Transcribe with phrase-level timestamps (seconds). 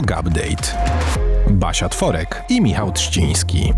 [0.00, 0.74] Yoga Update.
[1.50, 3.72] Basia Tworek i Michał Trzciński.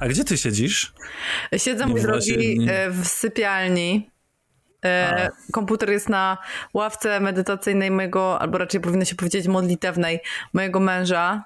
[0.00, 0.94] A gdzie ty siedzisz?
[1.56, 4.10] Siedzę, mój drogi, e, w sypialni.
[4.84, 6.38] E, komputer jest na
[6.74, 10.20] ławce medytacyjnej mojego, albo raczej powinno się powiedzieć modlitewnej,
[10.52, 11.44] mojego męża.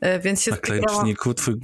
[0.00, 1.34] E, więc się na klęczniku?
[1.34, 1.54] Twój,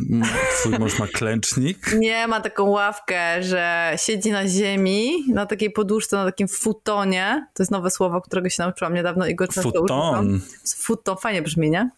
[0.60, 1.92] twój mąż ma klęcznik?
[1.98, 7.46] Nie, ma taką ławkę, że siedzi na ziemi, na takiej poduszce, na takim futonie.
[7.54, 9.84] To jest nowe słowo, którego się nauczyłam niedawno i go często Futon.
[9.84, 10.40] używam.
[10.76, 11.90] Futon, fajnie brzmi, nie?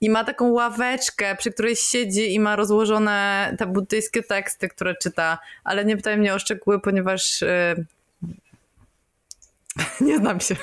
[0.00, 5.38] I ma taką ławeczkę, przy której siedzi i ma rozłożone te buddyjskie teksty, które czyta,
[5.64, 7.40] ale nie pytaj mnie o szczegóły, ponieważ...
[7.40, 7.86] Yy,
[10.00, 10.56] nie znam się.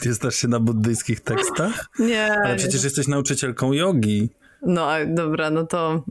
[0.00, 1.88] Ty znasz się na buddyjskich tekstach?
[1.98, 2.32] Nie.
[2.44, 4.30] Ale przecież jesteś nauczycielką jogi.
[4.62, 6.04] No dobra, no to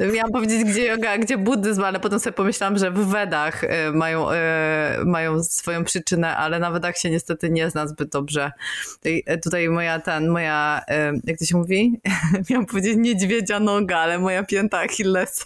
[0.14, 4.30] miałam powiedzieć, gdzie yoga, gdzie buddyzm, ale potem sobie pomyślałam, że w Wedach y, mają,
[4.32, 4.34] y,
[5.04, 8.52] mają swoją przyczynę, ale na Wedach się niestety nie zna zbyt dobrze.
[9.42, 10.82] Tutaj moja ten, moja,
[11.14, 12.00] y, jak to się mówi?
[12.50, 15.44] Miałam powiedzieć niedźwiedzia noga, ale moja pięta Achillesa,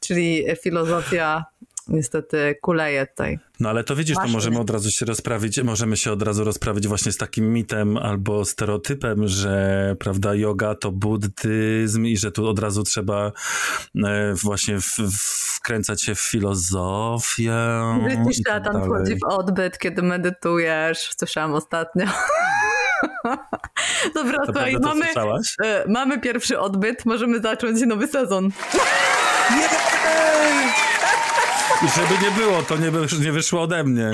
[0.00, 1.44] czyli filozofia
[1.88, 3.38] niestety kuleje tutaj.
[3.60, 4.32] No ale to widzisz, Właśnie.
[4.32, 7.96] to możemy od razu się rozprawić, możemy się od razu rozprawić właśnie z takim mitem
[7.96, 13.32] albo stereotypem, że prawda, yoga to buddyzm i że tu od razu trzeba
[14.04, 14.96] e, właśnie w,
[15.56, 17.54] wkręcać się w filozofię.
[18.08, 22.06] Widzisz, tak tam wchodzi w odbyt, kiedy medytujesz, słyszałam ostatnio.
[24.14, 25.06] Dobra, to słuchaj, mamy,
[25.64, 28.50] e, mamy pierwszy odbyt, możemy zacząć nowy sezon.
[29.50, 30.97] I
[31.82, 32.90] żeby nie było, to nie,
[33.24, 34.12] nie wyszło ode mnie.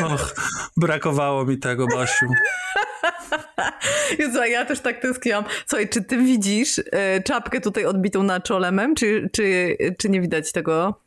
[0.00, 0.34] Och,
[0.76, 2.26] brakowało mi tego, Basiu.
[4.18, 5.44] Jezu, ja też tak tęskniłam.
[5.66, 6.84] Słuchaj, czy ty widzisz y,
[7.24, 11.00] czapkę tutaj odbitą na czolemem, czy, czy, czy nie widać tego?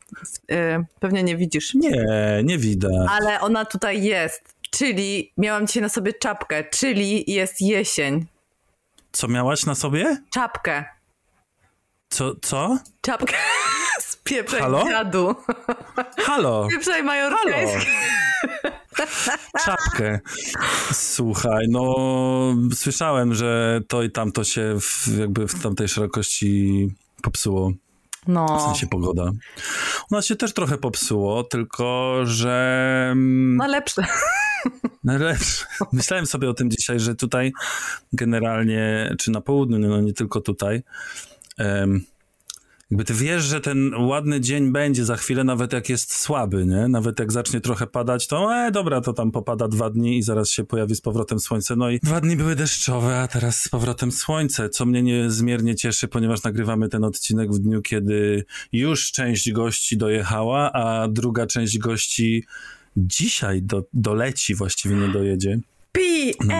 [0.52, 1.74] Y, pewnie nie widzisz.
[1.74, 2.06] Nie,
[2.44, 3.10] nie widać.
[3.20, 4.54] Ale ona tutaj jest.
[4.70, 8.26] Czyli miałam dzisiaj na sobie czapkę, czyli jest jesień.
[9.12, 10.22] Co miałaś na sobie?
[10.34, 10.84] Czapkę.
[12.08, 12.34] Co?
[12.42, 12.78] co?
[13.00, 13.36] Czapkę
[14.00, 14.84] z pieprzej Halo?
[14.84, 15.34] dziadu.
[16.18, 16.68] Halo?
[16.70, 17.66] Pieprzej majorskiej.
[19.64, 20.20] Czapkę.
[20.92, 21.94] Słuchaj, no
[22.74, 26.88] słyszałem, że to i tamto się w, jakby w tamtej szerokości
[27.22, 27.72] popsuło.
[28.26, 28.58] No.
[28.58, 29.32] W sensie pogoda.
[30.10, 33.08] U nas się też trochę popsuło, tylko że...
[33.12, 34.02] Mm, no lepsze.
[35.04, 35.66] Najlepsze.
[35.92, 37.52] Myślałem sobie o tym dzisiaj, że tutaj
[38.12, 40.82] generalnie, czy na południu, no nie tylko tutaj,
[41.58, 42.04] um,
[42.90, 46.88] jakby ty wiesz, że ten ładny dzień będzie za chwilę, nawet jak jest słaby, nie?
[46.88, 50.50] Nawet jak zacznie trochę padać, to e, dobra, to tam popada dwa dni i zaraz
[50.50, 51.76] się pojawi z powrotem słońce.
[51.76, 56.08] No i dwa dni były deszczowe, a teraz z powrotem słońce, co mnie niezmiernie cieszy,
[56.08, 62.44] ponieważ nagrywamy ten odcinek w dniu, kiedy już część gości dojechała, a druga część gości
[62.96, 65.60] dzisiaj do, doleci, właściwie nie dojedzie.
[65.92, 66.50] P-A-R-T-Y!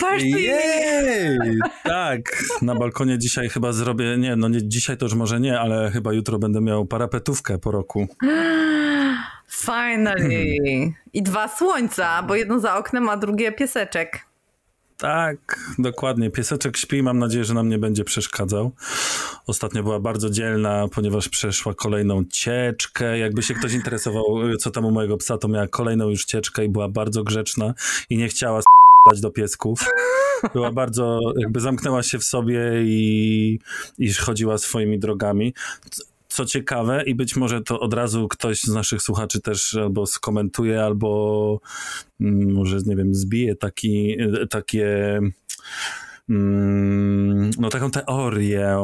[0.00, 0.26] Party!
[0.26, 1.58] Jej!
[1.84, 5.90] Tak, na balkonie dzisiaj chyba zrobię, nie, no nie, dzisiaj to już może nie, ale
[5.90, 8.06] chyba jutro będę miał parapetówkę po roku.
[9.66, 10.92] Finally!
[11.12, 14.30] I dwa słońca, bo jedno za oknem, a drugie pieseczek.
[15.00, 16.30] Tak, dokładnie.
[16.30, 18.72] Pieseczek śpi, mam nadzieję, że nam nie będzie przeszkadzał.
[19.46, 23.18] Ostatnio była bardzo dzielna, ponieważ przeszła kolejną cieczkę.
[23.18, 24.24] Jakby się ktoś interesował,
[24.58, 27.74] co tam u mojego psa, to miała kolejną już cieczkę i była bardzo grzeczna
[28.10, 28.60] i nie chciała
[29.06, 29.80] dać do piesków.
[30.52, 33.58] Była bardzo, jakby zamknęła się w sobie i,
[33.98, 35.54] i chodziła swoimi drogami
[36.28, 40.82] co ciekawe, i być może to od razu ktoś z naszych słuchaczy też albo skomentuje,
[40.82, 41.60] albo
[42.20, 44.16] mm, może, nie wiem, zbije taki,
[44.50, 45.32] takie Mm,
[47.58, 48.76] no taką teorię,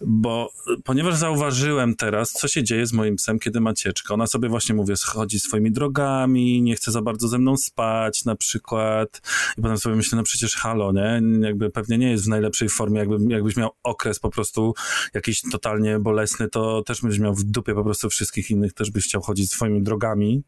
[0.00, 0.52] bo
[0.84, 4.14] ponieważ zauważyłem teraz, co się dzieje z moim psem, kiedy ma cieczkę.
[4.14, 8.36] Ona sobie właśnie, mówię, schodzi swoimi drogami, nie chce za bardzo ze mną spać na
[8.36, 9.22] przykład
[9.58, 11.20] i potem sobie myślę, no przecież halo, nie?
[11.40, 14.74] Jakby pewnie nie jest w najlepszej formie, jakby, jakbyś miał okres po prostu
[15.14, 19.04] jakiś totalnie bolesny, to też byś miał w dupie po prostu wszystkich innych, też byś
[19.04, 20.42] chciał chodzić swoimi drogami.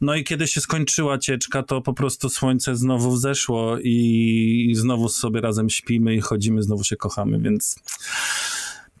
[0.00, 5.40] No i kiedy się skończyła cieczka, to po prostu słońce znowu zeszło i znowu sobie
[5.40, 7.76] razem śpimy i chodzimy, znowu się kochamy, więc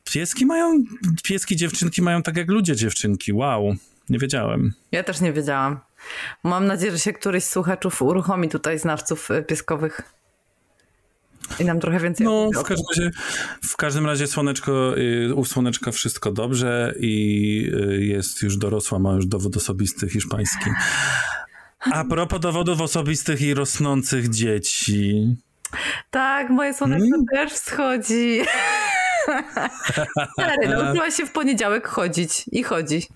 [0.04, 0.84] pieski mają,
[1.24, 3.76] pieski dziewczynki mają tak jak ludzie dziewczynki, wow,
[4.08, 4.72] nie wiedziałem.
[4.92, 5.78] Ja też nie wiedziałam.
[6.44, 10.17] Mam nadzieję, że się któryś z słuchaczów uruchomi tutaj znawców pieskowych.
[11.60, 12.26] I nam trochę więcej.
[12.26, 13.10] No, w każdym razie,
[13.62, 19.12] w każdym razie słoneczko, y, u słoneczka wszystko dobrze i y, jest już dorosła, ma
[19.12, 20.70] już dowód osobisty hiszpański.
[21.80, 25.36] A propos dowodów osobistych i rosnących dzieci.
[26.10, 27.26] Tak, moje słoneczko hmm?
[27.26, 28.40] też wschodzi.
[30.32, 33.06] Stary, nauczyła się w poniedziałek chodzić i chodzi.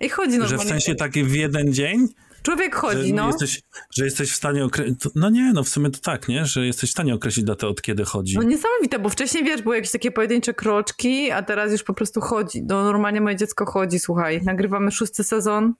[0.00, 0.64] I chodzi Że normalnie.
[0.64, 2.08] w sensie taki w jeden dzień?
[2.42, 3.26] Człowiek Że chodzi, no.
[3.26, 3.62] jesteś,
[3.94, 5.00] że jesteś w stanie określić.
[5.14, 6.46] No nie, no w sumie to tak, nie?
[6.46, 8.36] Że jesteś w stanie określić datę od kiedy chodzi.
[8.36, 12.20] No niesamowite, bo wcześniej wiesz, były jakieś takie pojedyncze kroczki, a teraz już po prostu
[12.20, 12.62] chodzi.
[12.62, 14.42] No normalnie moje dziecko chodzi, słuchaj.
[14.42, 15.74] Nagrywamy szósty sezon.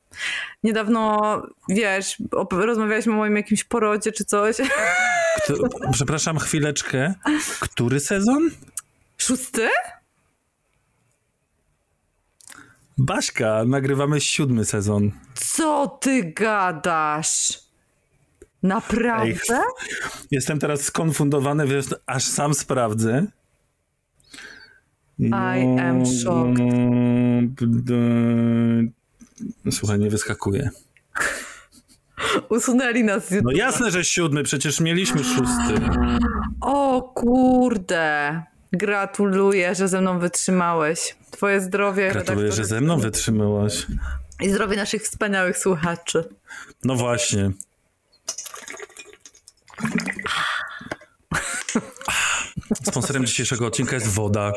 [0.62, 2.16] Niedawno, wiesz,
[2.50, 4.56] rozmawialiśmy o moim jakimś porodzie czy coś.
[5.44, 5.54] Kto,
[5.92, 7.14] przepraszam, chwileczkę.
[7.60, 8.50] Który sezon?
[9.18, 9.68] Szósty?
[13.00, 15.10] Baśka, nagrywamy siódmy sezon.
[15.34, 17.58] Co ty gadasz?
[18.62, 19.62] Naprawdę?
[20.30, 23.26] Jestem teraz skonfundowany, wiesz, aż sam sprawdzę.
[25.18, 26.64] I am shocked.
[29.70, 30.70] Słuchaj, nie wyskakuje.
[32.48, 35.74] Usunęli nas z No jasne, że siódmy, przecież mieliśmy szósty.
[36.60, 38.42] O kurde.
[38.72, 41.16] Gratuluję, że ze mną wytrzymałeś.
[41.30, 42.10] Twoje zdrowie.
[42.12, 43.86] Gratuluję, że ze mną wytrzymałaś.
[44.40, 46.24] I zdrowie naszych wspaniałych słuchaczy.
[46.84, 47.50] No właśnie.
[52.90, 54.52] Sponsorem dzisiejszego odcinka jest woda.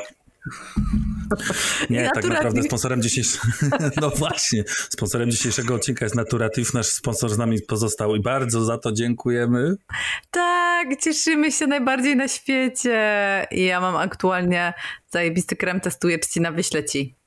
[1.89, 3.47] Nie, tak naprawdę sponsorem dzisiejszego...
[4.01, 4.63] No właśnie.
[4.67, 6.73] Sponsorem dzisiejszego odcinka jest Naturative.
[6.73, 9.75] Nasz sponsor z nami pozostał i bardzo za to dziękujemy.
[10.31, 13.47] Tak, cieszymy się najbardziej na świecie.
[13.51, 14.73] I ja mam aktualnie
[15.11, 17.22] zajebisty krem, testuję trzcina, wyślę ci.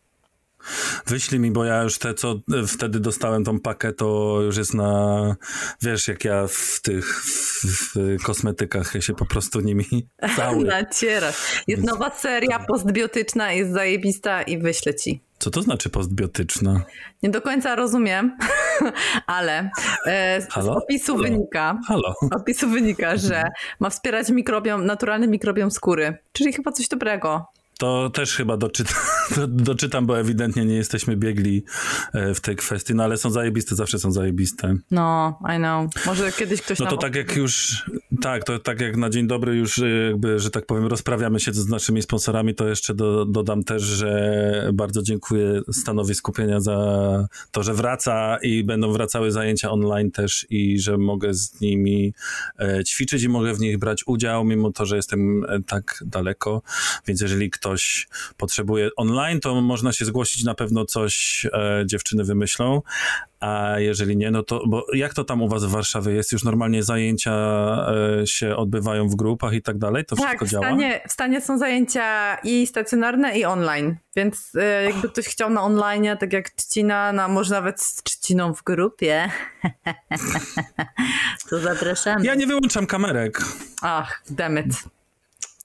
[1.06, 5.36] Wyślij mi, bo ja już te, co wtedy dostałem tą pakę, to już jest na...
[5.82, 9.86] Wiesz, jak ja w tych w, w kosmetykach ja się po prostu nimi
[10.36, 10.64] cały.
[10.64, 11.64] Nacierasz.
[11.66, 15.20] Jest nowa seria postbiotyczna, jest zajebista i wyślę ci.
[15.38, 16.84] Co to znaczy postbiotyczna?
[17.22, 18.36] Nie do końca rozumiem,
[19.26, 19.70] ale
[20.06, 21.28] e, z, z opisu Halo?
[21.28, 22.14] wynika, Halo?
[22.40, 23.44] opisu wynika, że
[23.80, 26.18] ma wspierać mikrobiom, naturalny mikrobiom skóry.
[26.32, 27.46] Czyli chyba coś dobrego.
[27.78, 28.96] To też chyba doczytam,
[29.36, 31.64] do, doczytam, bo ewidentnie nie jesteśmy biegli
[32.12, 34.76] e, w tej kwestii, no ale są zajebiste, zawsze są zajebiste.
[34.90, 36.06] No, I know.
[36.06, 37.84] Może kiedyś ktoś No nam to tak jak już,
[38.22, 41.52] tak, to tak jak na dzień dobry już e, jakby, że tak powiem, rozprawiamy się
[41.52, 46.76] z naszymi sponsorami, to jeszcze do, dodam też, że bardzo dziękuję Stanowi Skupienia za
[47.50, 52.14] to, że wraca i będą wracały zajęcia online też i że mogę z nimi
[52.58, 56.62] e, ćwiczyć i mogę w nich brać udział, mimo to, że jestem tak daleko,
[57.06, 57.65] więc jeżeli ktoś
[58.36, 62.82] potrzebuje online, to można się zgłosić, na pewno coś e, dziewczyny wymyślą,
[63.40, 66.32] a jeżeli nie, no to, bo jak to tam u was w Warszawie jest?
[66.32, 67.32] Już normalnie zajęcia
[68.22, 70.04] e, się odbywają w grupach i tak dalej?
[70.04, 70.66] To Tak, wszystko w działa?
[70.66, 73.96] stanie, w stanie są zajęcia i stacjonarne, i online.
[74.16, 78.54] Więc e, jakby ktoś chciał na online, tak jak trzcina, na, może nawet z trzciną
[78.54, 79.30] w grupie,
[81.50, 82.24] to zapraszamy.
[82.24, 83.40] Ja nie wyłączam kamerek.
[83.82, 84.95] Ach, dammit.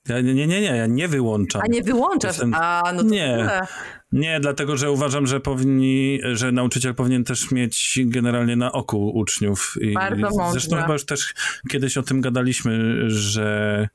[0.08, 1.62] Ja, nie, nie, nie, ja nie wyłączam.
[1.64, 2.30] A nie wyłączasz?
[2.30, 3.36] Jestem- A, no to Nie.
[3.38, 3.66] tyle.
[4.12, 9.74] Nie, dlatego że uważam, że powinni, że nauczyciel powinien też mieć generalnie na oku uczniów.
[9.80, 10.52] I Bardzo mądrze.
[10.52, 11.34] Zresztą chyba już też
[11.70, 13.88] kiedyś o tym gadaliśmy, że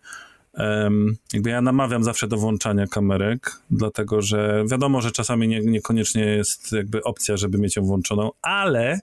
[0.54, 6.26] em, jakby ja namawiam zawsze do włączania kamerek, dlatego że wiadomo, że czasami nie, niekoniecznie
[6.26, 9.00] jest jakby opcja, żeby mieć ją włączoną, ale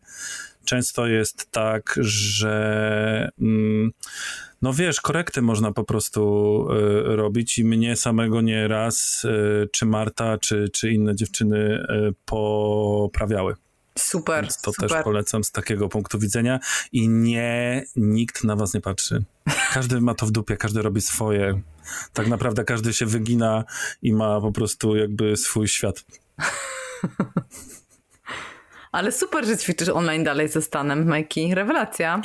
[0.64, 3.90] często jest tak, że mm,
[4.64, 6.20] no wiesz, korekty można po prostu
[7.12, 12.14] y, robić i mnie samego nie raz, y, czy Marta, czy, czy inne dziewczyny y,
[12.24, 13.54] poprawiały.
[13.98, 14.90] Super, Więc to super.
[14.90, 16.60] też polecam z takiego punktu widzenia
[16.92, 19.24] i nie, nikt na was nie patrzy.
[19.72, 21.60] Każdy ma to w dupie, każdy robi swoje.
[22.12, 23.64] Tak naprawdę każdy się wygina
[24.02, 26.04] i ma po prostu jakby swój świat.
[28.92, 31.54] Ale super, że ćwiczysz online dalej ze Stanem, Majki.
[31.54, 32.22] Rewelacja.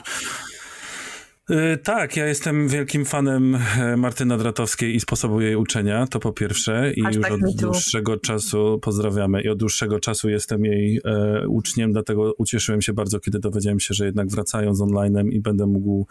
[1.49, 6.33] Y, Tak, ja jestem wielkim fanem e, Martyna Dratowskiej i sposobu jej uczenia, to po
[6.33, 6.93] pierwsze.
[6.93, 9.41] I Hashtag już me od dłuższego czasu pozdrawiamy.
[9.41, 13.93] I od dłuższego czasu jestem jej e, uczniem, dlatego ucieszyłem się bardzo, kiedy dowiedziałem się,
[13.93, 16.07] że jednak wracają z online'em i będę mógł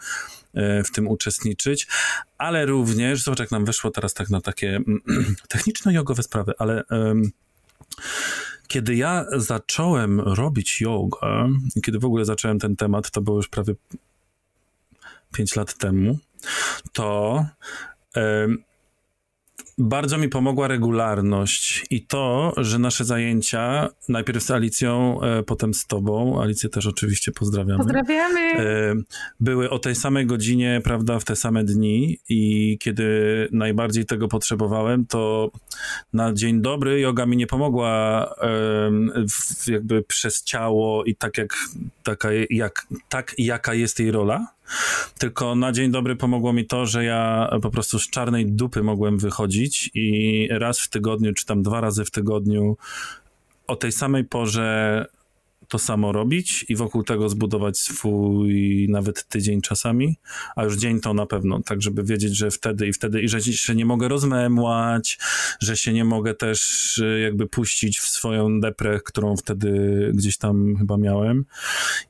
[0.53, 1.87] e, w tym uczestniczyć.
[2.37, 5.01] Ale również, zobacz jak nam weszło teraz tak na takie mm,
[5.49, 6.83] techniczno-jogowe sprawy, ale...
[6.89, 7.31] em,
[8.67, 10.83] kiedy ja zacząłem robić
[11.75, 13.75] i kiedy w ogóle zacząłem ten temat, to było już prawie
[15.33, 16.17] 5 lat temu,
[16.93, 17.45] to
[19.79, 25.87] bardzo mi pomogła regularność i to, że nasze zajęcia, najpierw z Alicją, e, potem z
[25.87, 28.39] tobą, Alicję też oczywiście pozdrawiamy, Pozdrawiamy.
[28.39, 28.95] e,
[29.39, 33.03] były o tej samej godzinie, prawda, w te same dni i kiedy
[33.51, 35.51] najbardziej tego potrzebowałem, to
[36.13, 38.25] na dzień dobry yoga mi nie pomogła
[39.29, 41.55] w, jakby przez ciało i tak jak,
[42.03, 44.47] taka, jak, tak jaka jest jej rola,
[45.17, 49.17] tylko na dzień dobry pomogło mi to, że ja po prostu z czarnej dupy mogłem
[49.17, 52.77] wychodzić i raz w tygodniu, czy tam dwa razy w tygodniu
[53.67, 55.05] o tej samej porze
[55.69, 60.17] to samo robić i wokół tego zbudować swój nawet tydzień czasami,
[60.55, 63.41] a już dzień to na pewno, tak żeby wiedzieć, że wtedy i wtedy i że
[63.41, 65.19] się nie mogę rozmemłać,
[65.59, 69.71] że się nie mogę też y, jakby puścić w swoją deprę, którą wtedy
[70.13, 71.45] gdzieś tam chyba miałem.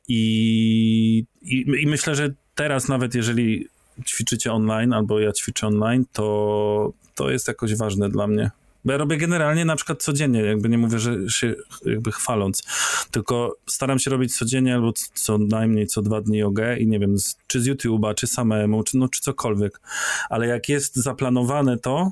[0.07, 3.67] I, i, i myślę, że teraz nawet jeżeli
[4.05, 8.51] ćwiczycie online albo ja ćwiczę online, to to jest jakoś ważne dla mnie.
[8.85, 12.63] Bo ja robię generalnie na przykład codziennie, jakby nie mówię, że się jakby chwaląc,
[13.11, 17.15] tylko staram się robić codziennie albo co najmniej co dwa dni jogę i nie wiem,
[17.47, 19.81] czy z YouTube'a, czy samemu, czy, no, czy cokolwiek.
[20.29, 22.11] Ale jak jest zaplanowane to,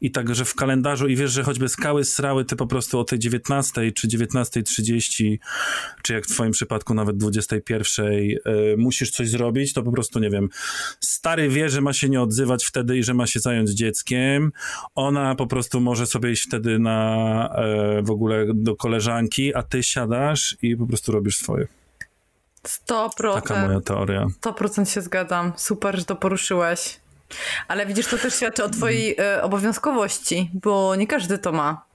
[0.00, 3.18] i także w kalendarzu i wiesz, że choćby skały srały ty po prostu o tej
[3.18, 5.38] 19 czy 19.30,
[6.02, 8.38] czy jak w twoim przypadku nawet 21 y,
[8.78, 10.48] musisz coś zrobić, to po prostu nie wiem,
[11.00, 14.52] stary wie, że ma się nie odzywać wtedy i że ma się zająć dzieckiem,
[14.94, 17.50] ona po prostu może sobie iść wtedy na
[17.98, 21.66] y, w ogóle do koleżanki, a ty siadasz i po prostu robisz swoje.
[22.66, 23.34] 100%.
[23.34, 24.26] Taka moja teoria.
[24.40, 25.52] 100% się zgadzam.
[25.56, 27.00] Super, że to poruszyłeś.
[27.68, 31.88] Ale widzisz, to też świadczy o twojej e, obowiązkowości, bo nie każdy to ma.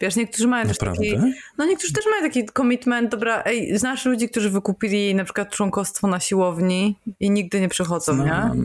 [0.00, 1.18] Wiesz, niektórzy mają też taki...
[1.58, 6.06] No niektórzy też mają taki commitment, dobra, ej, znasz ludzi, którzy wykupili na przykład członkostwo
[6.06, 8.58] na siłowni i nigdy nie przychodzą, Znam.
[8.58, 8.64] nie?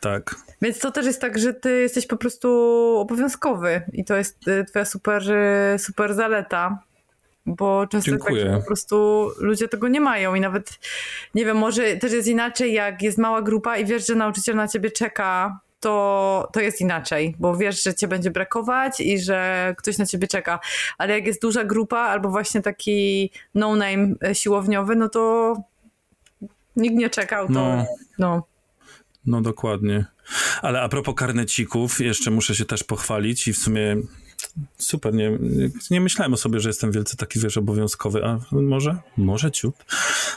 [0.00, 0.34] Tak.
[0.62, 2.48] Więc to też jest tak, że ty jesteś po prostu
[2.98, 5.22] obowiązkowy i to jest e, twoja super,
[5.78, 6.78] super zaleta
[7.54, 10.78] bo często tak, po prostu ludzie tego nie mają i nawet,
[11.34, 14.68] nie wiem, może też jest inaczej, jak jest mała grupa i wiesz, że nauczyciel na
[14.68, 19.98] ciebie czeka, to, to jest inaczej, bo wiesz, że cię będzie brakować i że ktoś
[19.98, 20.60] na ciebie czeka.
[20.98, 25.54] Ale jak jest duża grupa albo właśnie taki no-name e, siłowniowy, no to
[26.76, 27.84] nikt nie czekał, to no.
[28.18, 28.42] no.
[29.26, 30.04] No dokładnie.
[30.62, 33.96] Ale a propos karnecików, jeszcze muszę się też pochwalić i w sumie
[34.78, 35.38] super, nie,
[35.90, 38.96] nie myślałem o sobie, że jestem wielce taki, wiesz, obowiązkowy, a może?
[39.16, 39.74] Może ciut.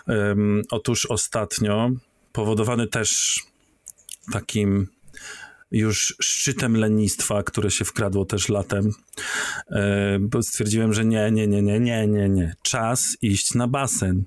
[0.08, 1.92] Um, otóż ostatnio,
[2.32, 3.40] powodowany też
[4.32, 4.88] takim
[5.74, 8.92] już szczytem lenistwa, które się wkradło też latem,
[9.72, 12.56] e, bo stwierdziłem, że nie, nie, nie, nie, nie, nie, nie.
[12.62, 14.24] Czas iść na basen.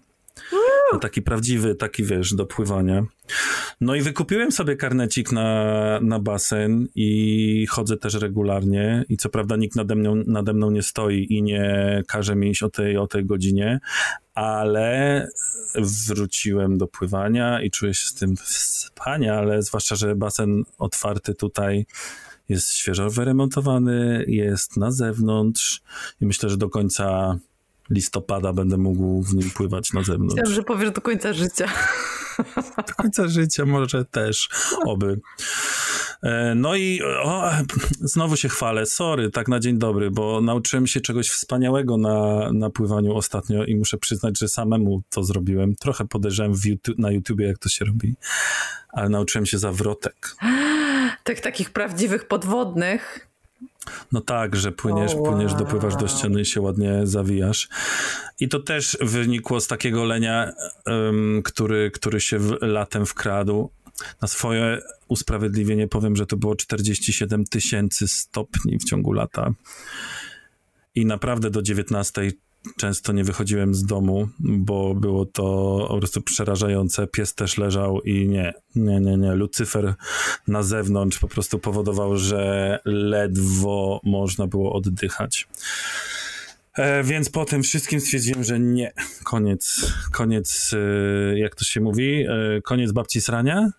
[0.99, 3.07] Taki prawdziwy, taki wiesz, do pływania.
[3.81, 9.57] No i wykupiłem sobie karnecik na, na basen i chodzę też regularnie i co prawda
[9.57, 13.07] nikt nade mną, nade mną nie stoi i nie każe mi iść o tej, o
[13.07, 13.81] tej godzinie,
[14.35, 15.29] ale
[16.07, 21.87] wróciłem do pływania i czuję się z tym wspaniale, zwłaszcza, że basen otwarty tutaj
[22.49, 25.83] jest świeżo wyremontowany, jest na zewnątrz
[26.21, 27.39] i myślę, że do końca
[27.91, 30.35] listopada będę mógł w nim pływać na zewnątrz.
[30.35, 31.69] Myślałem, że powiesz do końca życia.
[32.77, 34.49] Do końca życia może też,
[34.87, 35.21] oby.
[36.23, 37.51] E, no i o,
[38.01, 42.71] znowu się chwalę, sorry, tak na dzień dobry, bo nauczyłem się czegoś wspaniałego na, na
[42.71, 45.75] pływaniu ostatnio i muszę przyznać, że samemu to zrobiłem.
[45.75, 48.15] Trochę podejrzałem YouTube, na YouTubie, jak to się robi,
[48.89, 50.37] ale nauczyłem się zawrotek.
[51.25, 53.29] Tych takich prawdziwych podwodnych.
[54.13, 55.33] No tak, że płyniesz, oh, wow.
[55.33, 57.69] płyniesz, dopływasz do ściany i się ładnie zawijasz.
[58.41, 60.53] I to też wynikło z takiego lenia,
[60.87, 63.71] um, który, który się w, latem wkradł.
[64.23, 69.51] Na swoje usprawiedliwienie powiem, że to było 47 tysięcy stopni w ciągu lata.
[70.95, 72.33] I naprawdę do 19
[72.77, 77.07] często nie wychodziłem z domu, bo było to po prostu przerażające.
[77.07, 79.35] Pies też leżał i nie, nie, nie, nie.
[79.35, 79.95] Lucyfer
[80.49, 85.49] na zewnątrz po prostu powodował, że ledwo można było oddychać.
[86.77, 88.93] E, więc po tym wszystkim stwierdziłem, że nie,
[89.25, 93.71] koniec, koniec, e, jak to się mówi, e, koniec babci srania.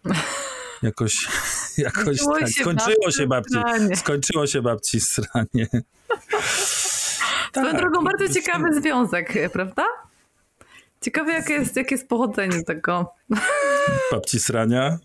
[0.84, 1.28] Jakoś,
[1.78, 3.56] jakoś tak, skończyło się babci,
[3.96, 5.68] skończyło się babci sranie.
[7.52, 9.86] Swoją tak, drogą bardzo ciekawy związek, prawda?
[11.02, 13.14] Ciekawe, jakie jest, jakie jest pochodzenie tego.
[14.12, 14.98] Babci srania.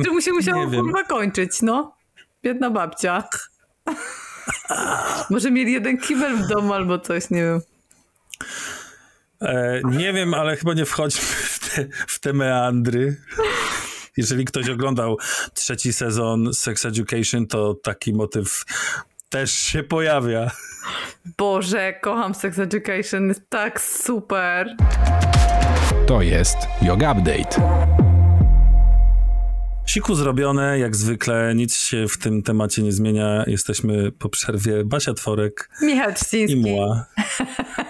[0.00, 1.96] I to mu się musiało kurwa kończyć, no.
[2.42, 3.24] Biedna babcia.
[5.30, 7.60] Może mieli jeden kibel w domu albo coś, nie wiem.
[9.40, 13.16] E, nie wiem, ale chyba nie wchodźmy w te, w te meandry.
[14.16, 15.18] Jeżeli ktoś oglądał
[15.54, 18.64] trzeci sezon Sex Education, to taki motyw
[19.28, 20.50] też się pojawia.
[21.38, 24.76] Boże, kocham Sex Education, jest tak super.
[26.06, 27.62] To jest Yoga Update.
[29.86, 33.44] Siku zrobione, jak zwykle, nic się w tym temacie nie zmienia.
[33.46, 36.58] Jesteśmy po przerwie Basia Tworek Michał Czciński.
[36.58, 37.06] i Mła.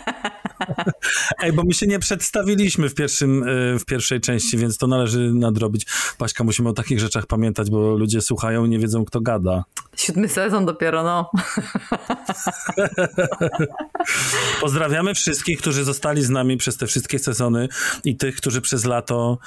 [1.43, 3.45] Ej, bo my się nie przedstawiliśmy w, pierwszym,
[3.79, 5.87] w pierwszej części, więc to należy nadrobić.
[6.19, 9.65] Paśka, musimy o takich rzeczach pamiętać, bo ludzie słuchają i nie wiedzą, kto gada.
[9.97, 11.31] Siódmy sezon dopiero, no.
[14.61, 17.69] Pozdrawiamy wszystkich, którzy zostali z nami przez te wszystkie sezony
[18.05, 19.39] i tych, którzy przez lato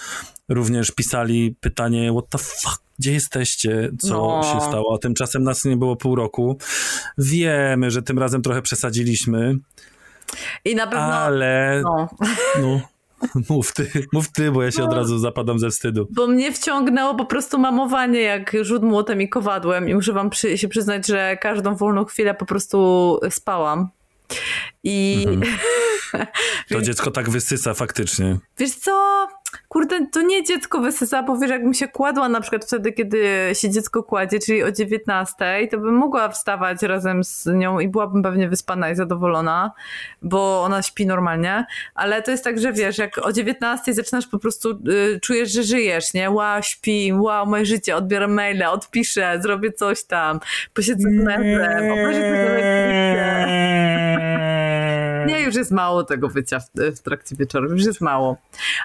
[0.50, 4.44] również pisali pytanie, what the fuck, gdzie jesteście, co no.
[4.44, 6.58] się stało, tymczasem nas nie było pół roku.
[7.18, 9.56] Wiemy, że tym razem trochę przesadziliśmy.
[10.66, 11.14] I na pewno...
[11.14, 11.82] Ale...
[11.84, 12.10] No.
[12.62, 12.82] no.
[13.50, 16.08] Mów ty, mów ty, bo ja się no, od razu zapadam ze wstydu.
[16.12, 20.58] Bo mnie wciągnęło po prostu mamowanie jak rzut młotem i kowadłem i muszę wam przy,
[20.58, 23.90] się przyznać, że każdą wolną chwilę po prostu spałam.
[24.84, 25.26] I...
[25.28, 25.58] Mhm.
[26.70, 28.38] To dziecko tak wysysa faktycznie.
[28.58, 29.28] Wiesz co?
[29.68, 33.70] Kurde, to nie dziecko wysysa, bo wiesz, jakbym się kładła na przykład wtedy, kiedy się
[33.70, 38.50] dziecko kładzie, czyli o 19, to bym mogła wstawać razem z nią i byłabym pewnie
[38.50, 39.72] wyspana i zadowolona,
[40.22, 41.66] bo ona śpi normalnie,
[41.96, 45.64] ale to jest tak, że wiesz, jak o 19 zaczynasz po prostu, y, czujesz, że
[45.64, 46.32] żyjesz, nie?
[46.32, 50.40] Wow, śpi, wow, moje życie, odbieram maile, odpiszę, zrobię coś tam,
[50.74, 52.20] posiedzę z mężem, obejrzę
[55.30, 58.38] nie, już jest mało tego wycia w, w trakcie wieczoru, już jest mało.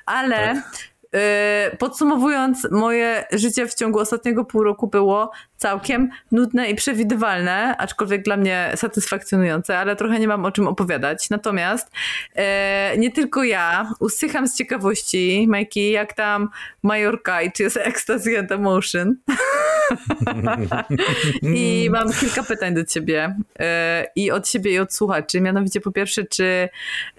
[0.06, 0.93] Ale tak.
[1.14, 8.22] Y, podsumowując, moje życie w ciągu ostatniego pół roku było całkiem nudne i przewidywalne, aczkolwiek
[8.22, 11.30] dla mnie satysfakcjonujące, ale trochę nie mam o czym opowiadać.
[11.30, 11.90] Natomiast
[12.34, 16.48] e, nie tylko ja usycham z ciekawości, Majki, jak tam
[16.82, 19.16] Majorka i czy jest ecstasy and emotion.
[21.42, 25.40] I mam kilka pytań do ciebie e, i od siebie i od słuchaczy.
[25.40, 26.68] Mianowicie po pierwsze, czy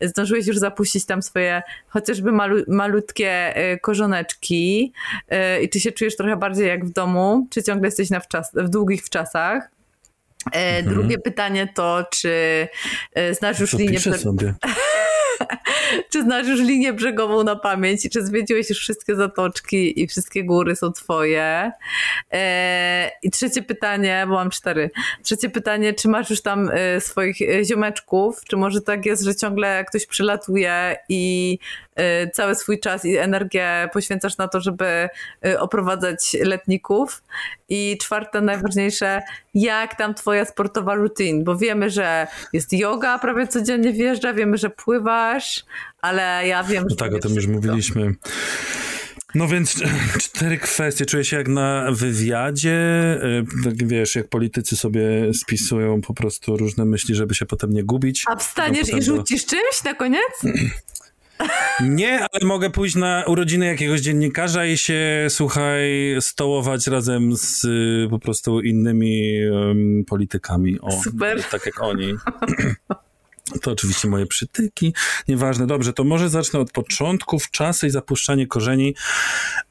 [0.01, 3.53] zdążyłeś już zapuścić tam swoje chociażby malu, malutkie
[3.85, 4.93] korzoneczki
[5.29, 8.51] e, i czy się czujesz trochę bardziej jak w domu, czy ciągle jesteś na wczas,
[8.53, 9.69] w długich wczasach?
[10.45, 10.85] Mhm.
[10.85, 12.67] Drugie pytanie to, czy
[13.31, 13.99] znasz już linię...
[13.99, 14.53] sobie.
[16.11, 20.43] czy znasz już linię brzegową na pamięć i czy zwiedziłeś już wszystkie zatoczki i wszystkie
[20.43, 21.71] góry są twoje?
[22.33, 24.89] E, I trzecie pytanie, bo mam cztery.
[25.23, 28.41] Trzecie pytanie, czy masz już tam e, swoich e, ziomeczków?
[28.47, 31.59] Czy może tak jest, że ciągle ktoś przylatuje i
[32.33, 35.09] cały swój czas i energię poświęcasz na to, żeby
[35.59, 37.23] oprowadzać letników?
[37.69, 39.21] I czwarte, najważniejsze,
[39.53, 41.43] jak tam twoja sportowa routine?
[41.43, 45.65] Bo wiemy, że jest yoga, prawie codziennie wjeżdża, wiemy, że pływasz,
[46.01, 46.95] ale ja wiem, no że...
[46.95, 48.15] tak, o tym już mówiliśmy.
[49.35, 49.75] No więc
[50.23, 51.05] cztery kwestie.
[51.05, 52.79] Czuję się jak na wywiadzie.
[53.23, 57.83] Y, tak wiesz, jak politycy sobie spisują po prostu różne myśli, żeby się potem nie
[57.83, 58.23] gubić.
[58.27, 59.49] A wstaniesz i rzucisz do...
[59.49, 60.41] czymś na koniec?
[61.83, 68.07] Nie, ale mogę pójść na urodziny jakiegoś dziennikarza i się, słuchaj, stołować razem z y,
[68.09, 70.79] po prostu innymi um, politykami.
[70.81, 71.43] O, Super.
[71.43, 72.13] Tak jak oni.
[73.61, 74.93] To oczywiście moje przytyki.
[75.27, 78.95] Nieważne, dobrze, to może zacznę od początków, czasy i zapuszczanie korzeni.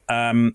[0.09, 0.51] Um,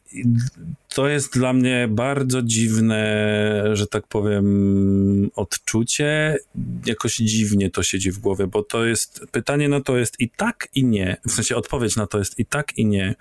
[0.89, 6.39] to jest dla mnie bardzo dziwne, że tak powiem, odczucie.
[6.87, 10.69] Jakoś dziwnie to siedzi w głowie, bo to jest pytanie na to jest i tak,
[10.75, 11.17] i nie.
[11.29, 13.15] W sensie odpowiedź na to jest i tak, i nie.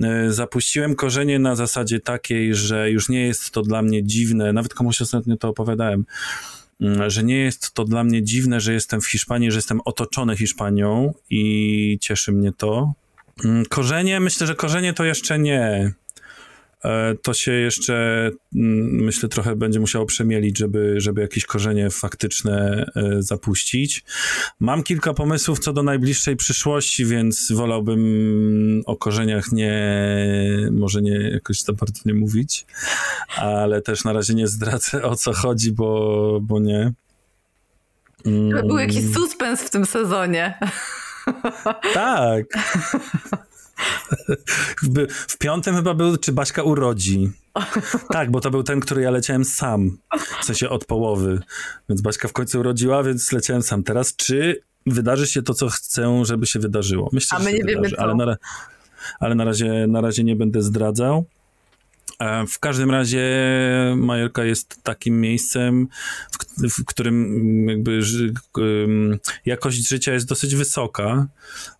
[0.00, 4.52] E, zapuściłem korzenie na zasadzie takiej, że już nie jest to dla mnie dziwne.
[4.52, 6.04] Nawet komuś ostatnio to opowiadałem
[7.06, 11.14] że nie jest to dla mnie dziwne, że jestem w Hiszpanii, że jestem otoczony Hiszpanią
[11.30, 12.92] i cieszy mnie to.
[13.44, 15.92] Mm, korzenie, myślę, że korzenie to jeszcze nie.
[16.84, 17.94] E, to się jeszcze,
[18.54, 24.04] mm, myślę, trochę będzie musiało przemielić, żeby, żeby jakieś korzenie faktyczne e, zapuścić.
[24.60, 29.82] Mam kilka pomysłów co do najbliższej przyszłości, więc wolałbym o korzeniach nie,
[30.70, 32.66] może nie jakoś za bardzo nie mówić,
[33.36, 36.92] ale też na razie nie zdradzę o co chodzi, bo, bo nie.
[38.66, 40.58] Był jakiś suspens w tym sezonie.
[41.94, 42.44] Tak.
[45.08, 47.30] w piątym chyba był, czy Baśka urodzi.
[48.08, 49.98] Tak, bo to był ten, który ja leciałem sam.
[50.40, 51.40] W sensie od połowy.
[51.88, 53.82] Więc Baśka w końcu urodziła, więc leciałem sam.
[53.82, 57.10] Teraz czy wydarzy się to, co chcę, żeby się wydarzyło?
[57.12, 58.02] Myślę, A my nie wydarzy, wiemy co.
[58.02, 58.36] Ale, na,
[59.20, 61.24] ale na, razie, na razie nie będę zdradzał.
[62.18, 63.22] E, w każdym razie
[63.96, 65.88] Majorka jest takim miejscem,
[66.58, 68.00] w, którym jakby
[69.46, 71.26] jakość życia jest dosyć wysoka,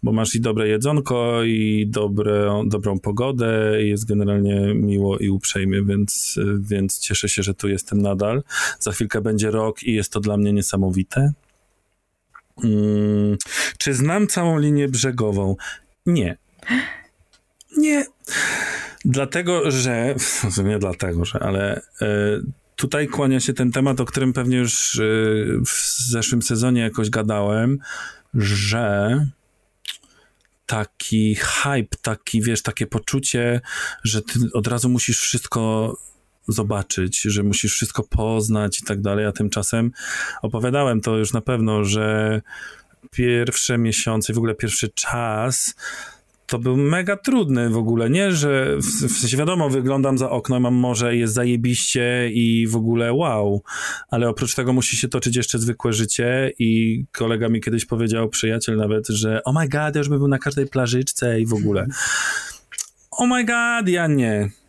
[0.02, 5.82] bo masz i dobre jedzonko, i dobre, dobrą pogodę, i jest generalnie miło i uprzejmie,
[5.82, 8.42] więc, więc cieszę się, że tu jestem nadal.
[8.80, 11.32] Za chwilkę będzie rok i jest to dla mnie niesamowite.
[12.60, 13.36] Hmm.
[13.78, 15.56] Czy znam całą linię brzegową?
[16.06, 16.36] Nie.
[17.76, 18.04] Nie.
[19.04, 20.14] Dlatego, że,
[20.64, 22.06] nie dlatego, że, ale e,
[22.76, 25.02] tutaj kłania się ten temat, o którym pewnie już e,
[25.66, 27.78] w zeszłym sezonie jakoś gadałem,
[28.34, 29.26] że
[30.66, 33.60] taki hype, taki, wiesz, takie poczucie,
[34.04, 35.94] że ty od razu musisz wszystko
[36.48, 39.90] zobaczyć, że musisz wszystko poznać i tak dalej, a tymczasem
[40.42, 42.40] opowiadałem to już na pewno, że
[43.10, 45.74] pierwsze miesiące, w ogóle pierwszy czas
[46.52, 50.60] to był mega trudny w ogóle, nie, że w, w sensie wiadomo, wyglądam za okno,
[50.60, 53.62] mam morze, jest zajebiście i w ogóle wow,
[54.10, 58.76] ale oprócz tego musi się toczyć jeszcze zwykłe życie i kolega mi kiedyś powiedział, przyjaciel
[58.76, 61.86] nawet, że oh my god, ja już bym był na każdej plażyczce i w ogóle.
[63.10, 64.61] Oh my god, ja nie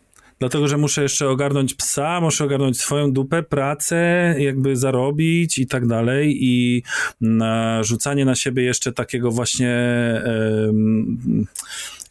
[0.43, 5.87] dlatego że muszę jeszcze ogarnąć psa, muszę ogarnąć swoją dupę, pracę, jakby zarobić i tak
[5.87, 6.37] dalej.
[6.41, 6.83] I
[7.21, 9.73] narzucanie na siebie jeszcze takiego właśnie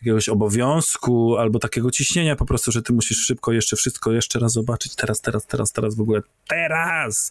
[0.03, 4.53] jakiegoś obowiązku albo takiego ciśnienia po prostu, że ty musisz szybko jeszcze wszystko jeszcze raz
[4.53, 7.31] zobaczyć, teraz, teraz, teraz, teraz w ogóle, teraz!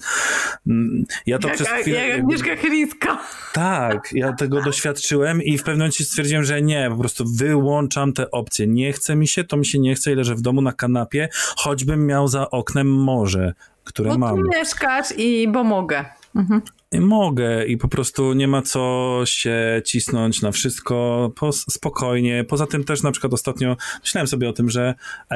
[0.68, 2.08] Mm, ja to jak, przez chwilę...
[2.08, 3.18] Jak Agnieszka Chylińska.
[3.54, 8.32] Tak, ja tego doświadczyłem i w pewnym momencie stwierdziłem, że nie, po prostu wyłączam te
[8.32, 8.68] opcje.
[8.68, 11.30] Nie chce mi się, to mi się nie chce, ile że w domu na kanapie,
[11.58, 13.54] choćbym miał za oknem morze,
[13.84, 14.36] które bo mam.
[14.36, 16.06] Bo mieszkasz i bo mogę.
[16.36, 16.62] Mhm
[17.00, 22.44] mogę i po prostu nie ma co się cisnąć na wszystko po, spokojnie.
[22.44, 24.96] Poza tym też na przykład ostatnio myślałem sobie o tym, że
[25.30, 25.36] a,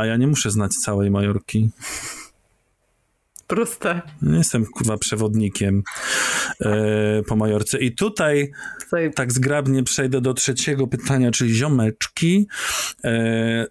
[0.00, 1.70] a ja nie muszę znać całej Majorki.
[3.46, 4.02] Proste.
[4.22, 5.82] Nie jestem kurwa przewodnikiem
[6.60, 7.78] e, po Majorce.
[7.78, 8.52] I tutaj
[9.14, 12.46] tak zgrabnie przejdę do trzeciego pytania, czyli ziomeczki.
[13.04, 13.66] E,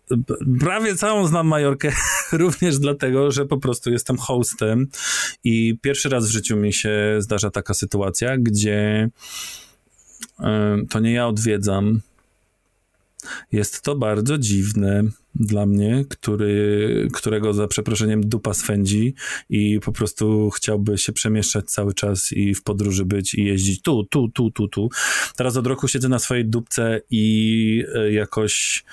[0.59, 1.91] prawie całą znam Majorkę,
[2.31, 4.87] również dlatego, że po prostu jestem hostem
[5.43, 9.09] i pierwszy raz w życiu mi się zdarza taka sytuacja, gdzie
[10.39, 12.01] e, to nie ja odwiedzam.
[13.51, 15.03] Jest to bardzo dziwne
[15.35, 19.13] dla mnie, który, którego za przeproszeniem dupa swędzi
[19.49, 24.03] i po prostu chciałby się przemieszczać cały czas i w podróży być i jeździć tu,
[24.03, 24.89] tu, tu, tu, tu.
[25.35, 28.83] Teraz od roku siedzę na swojej dupce i e, jakoś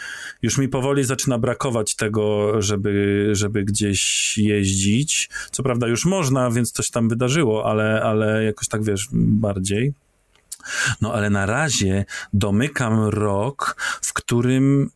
[0.42, 5.30] już mi powoli zaczyna brakować tego, żeby, żeby gdzieś jeździć.
[5.50, 9.92] Co prawda już można, więc coś tam wydarzyło, ale, ale jakoś tak wiesz, bardziej.
[11.00, 14.90] No ale na razie domykam rok, w którym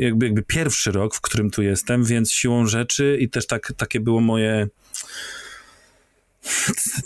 [0.00, 4.00] jakby, jakby pierwszy rok, w którym tu jestem, więc siłą rzeczy i też tak, takie
[4.00, 4.68] było moje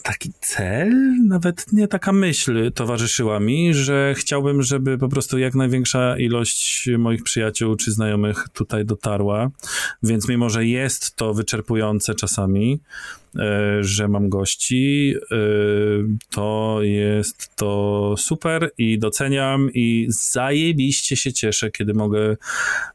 [0.02, 0.92] taki cel,
[1.26, 7.22] nawet nie taka myśl towarzyszyła mi, że chciałbym, żeby po prostu jak największa ilość moich
[7.22, 9.50] przyjaciół czy znajomych tutaj dotarła,
[10.02, 12.80] więc mimo, że jest to wyczerpujące czasami,
[13.38, 15.36] e, że mam gości, e,
[16.30, 22.36] to jest to super i doceniam i zajebiście się cieszę, kiedy mogę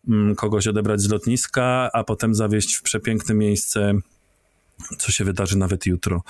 [0.07, 3.93] mm, kogoś odebrać z lotniska, a potem zawieźć w przepiękne miejsce
[4.97, 6.23] co się wydarzy nawet jutro.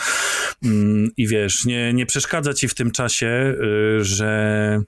[0.63, 3.55] Mm, I wiesz, nie, nie przeszkadza ci w tym czasie,
[3.99, 4.81] y, że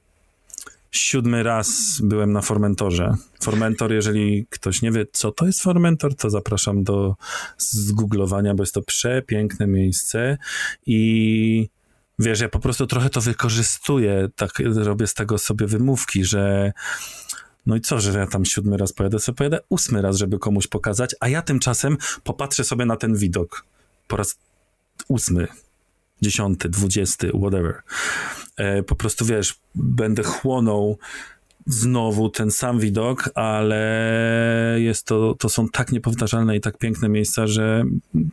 [0.91, 3.15] siódmy raz byłem na Formentorze.
[3.43, 7.15] Formentor, jeżeli ktoś nie wie, co to jest Formentor, to zapraszam do
[7.57, 10.37] zgooglowania, bo jest to przepiękne miejsce
[10.85, 11.69] i
[12.19, 16.71] wiesz, ja po prostu trochę to wykorzystuję, tak robię z tego sobie wymówki, że
[17.65, 20.67] no i co, że ja tam siódmy raz pojadę, sobie pojadę ósmy raz, żeby komuś
[20.67, 23.65] pokazać, a ja tymczasem popatrzę sobie na ten widok
[24.07, 24.37] po raz
[25.07, 25.47] ósmy,
[26.21, 27.81] dziesiąty, dwudziesty, whatever.
[28.57, 30.97] E, po prostu, wiesz, będę chłonął
[31.65, 37.47] znowu ten sam widok, ale jest to, to są tak niepowtarzalne i tak piękne miejsca,
[37.47, 37.83] że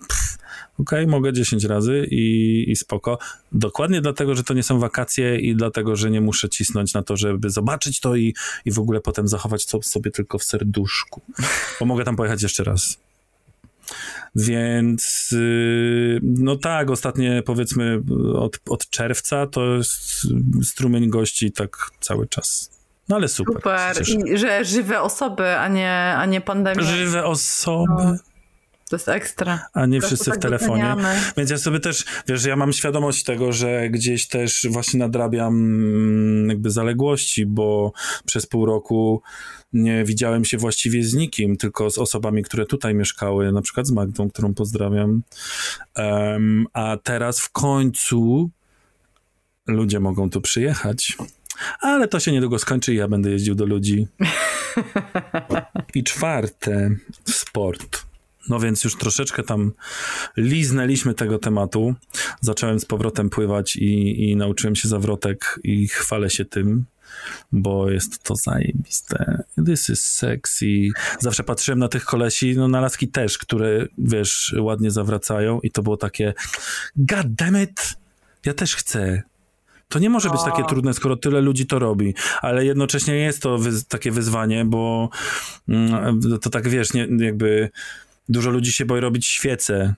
[0.09, 0.39] pff,
[0.79, 3.19] okej, okay, mogę 10 razy i, i spoko.
[3.53, 7.17] Dokładnie dlatego, że to nie są wakacje i dlatego, że nie muszę cisnąć na to,
[7.17, 11.21] żeby zobaczyć to i, i w ogóle potem zachować to sobie tylko w serduszku.
[11.81, 12.99] Bo mogę tam pojechać jeszcze raz.
[14.37, 18.01] Więc yy, no tak, ostatnie powiedzmy
[18.35, 20.27] od, od czerwca to jest
[20.63, 22.71] strumień gości tak cały czas.
[23.09, 23.55] No ale super.
[23.55, 23.97] Super,
[24.35, 26.83] że żywe osoby, a nie, a nie pandemia.
[26.83, 28.05] Żywe osoby.
[28.05, 28.17] No.
[28.89, 29.67] To jest ekstra.
[29.73, 30.83] A nie wszyscy tak w telefonie.
[30.83, 31.21] Doceniamy.
[31.37, 36.49] Więc ja sobie też, wiesz, ja mam świadomość tego, że gdzieś też właśnie nadrabiam mm,
[36.49, 37.93] jakby zaległości, bo
[38.27, 39.23] przez pół roku
[39.73, 43.91] nie widziałem się właściwie z nikim, tylko z osobami, które tutaj mieszkały, na przykład z
[43.91, 45.23] Magdą, którą pozdrawiam.
[45.97, 48.51] Um, a teraz w końcu
[49.67, 51.17] ludzie mogą tu przyjechać.
[51.81, 54.07] Ale to się niedługo skończy i ja będę jeździł do ludzi.
[55.95, 56.91] I czwarte,
[57.25, 58.08] sport.
[58.49, 59.73] No więc już troszeczkę tam
[60.37, 61.95] liznęliśmy tego tematu.
[62.41, 66.85] Zacząłem z powrotem pływać i, i nauczyłem się zawrotek i chwalę się tym,
[67.53, 69.43] bo jest to zajebiste.
[69.67, 70.89] This is sexy.
[71.21, 75.83] Zawsze patrzyłem na tych kolesi, no na laski też, które, wiesz, ładnie zawracają i to
[75.83, 76.35] było takie
[76.97, 77.97] god damn it,
[78.47, 79.23] ja też chcę.
[79.89, 83.59] To nie może być takie trudne, skoro tyle ludzi to robi, ale jednocześnie jest to
[83.89, 85.11] takie wyzwanie, bo
[85.69, 87.71] mm, to tak wiesz, nie, jakby
[88.29, 89.95] dużo ludzi się boi robić świece,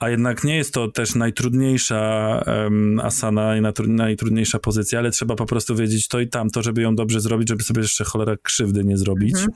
[0.00, 5.46] a jednak nie jest to też najtrudniejsza um, asana i najtrudniejsza pozycja, ale trzeba po
[5.46, 8.98] prostu wiedzieć to i tamto, żeby ją dobrze zrobić, żeby sobie jeszcze cholera krzywdy nie
[8.98, 9.34] zrobić.
[9.34, 9.52] Mhm.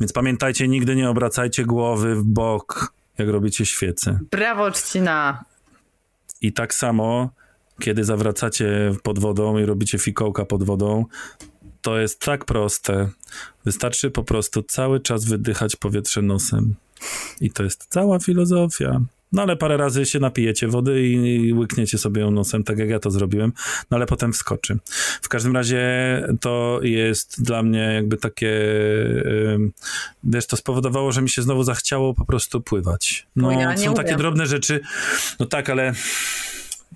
[0.00, 4.18] Więc pamiętajcie, nigdy nie obracajcie głowy w bok, jak robicie świece.
[4.30, 5.44] Brawo, Czcina!
[6.40, 7.30] I tak samo,
[7.80, 11.04] kiedy zawracacie pod wodą i robicie fikołka pod wodą,
[11.82, 13.08] to jest tak proste.
[13.64, 16.74] Wystarczy po prostu cały czas wydychać powietrze nosem.
[17.40, 19.00] I to jest cała filozofia.
[19.32, 22.98] No ale parę razy się napijecie wody i, łykniecie sobie ją nosem, tak jak ja
[22.98, 23.52] to zrobiłem,
[23.90, 24.78] no ale potem wskoczy.
[25.22, 25.80] W każdym razie
[26.40, 28.52] to jest dla mnie jakby takie,
[30.24, 33.26] wiesz, to spowodowało, że mi się znowu zachciało po prostu pływać.
[33.36, 34.80] No, no ja są takie drobne rzeczy,
[35.40, 35.92] no tak, ale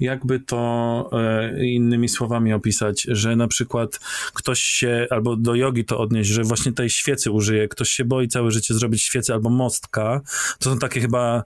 [0.01, 4.01] jakby to e, innymi słowami opisać, że na przykład
[4.35, 8.29] ktoś się, albo do jogi to odnieść, że właśnie tej świecy użyje, ktoś się boi
[8.29, 10.21] całe życie zrobić świecę albo mostka,
[10.59, 11.45] to są takie chyba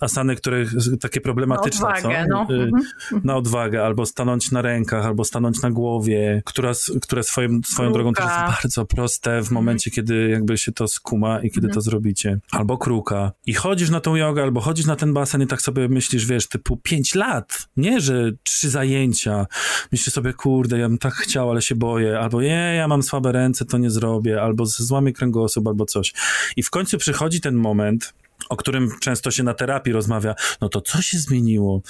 [0.00, 0.64] asany, które
[1.00, 2.28] takie problematyczne, na odwagę, co?
[2.28, 2.46] No.
[2.50, 2.82] Y, mhm.
[3.24, 8.12] Na odwagę, albo stanąć na rękach, albo stanąć na głowie, która, które swoim, swoją drogą
[8.12, 9.54] też jest bardzo proste w mhm.
[9.54, 11.82] momencie, kiedy jakby się to skuma i kiedy to mhm.
[11.82, 12.38] zrobicie.
[12.50, 13.32] Albo kruka.
[13.46, 16.48] I chodzisz na tą jogę, albo chodzisz na ten basen i tak sobie myślisz, wiesz,
[16.48, 19.46] typu 5 lat, nie, że trzy zajęcia.
[19.92, 23.32] Myślisz sobie, kurde, ja bym tak chciał, ale się boję, albo nie, ja mam słabe
[23.32, 26.12] ręce, to nie zrobię, albo złamię kręgosłup, albo coś.
[26.56, 28.14] I w końcu przychodzi ten moment,
[28.48, 31.82] o którym często się na terapii rozmawia, no to co się zmieniło?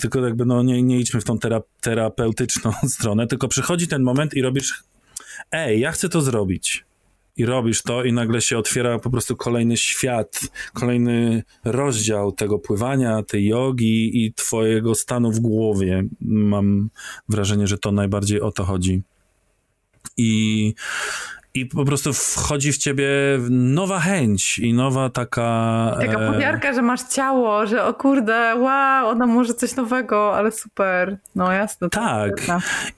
[0.00, 4.34] Tylko jakby, no nie, nie idźmy w tą tera terapeutyczną stronę, tylko przychodzi ten moment
[4.34, 4.84] i robisz,
[5.50, 6.84] ej, ja chcę to zrobić.
[7.36, 10.40] I robisz to i nagle się otwiera po prostu kolejny świat,
[10.72, 16.04] kolejny rozdział tego pływania, tej jogi i twojego stanu w głowie.
[16.20, 16.90] Mam
[17.28, 19.02] wrażenie, że to najbardziej o to chodzi.
[20.16, 20.74] I
[21.56, 23.08] i po prostu wchodzi w ciebie
[23.50, 25.96] nowa chęć i nowa taka...
[26.00, 30.52] Taka e, powiarka, że masz ciało, że o kurde, wow, ona może coś nowego, ale
[30.52, 31.18] super.
[31.34, 31.90] No jasne.
[31.90, 32.46] Tak.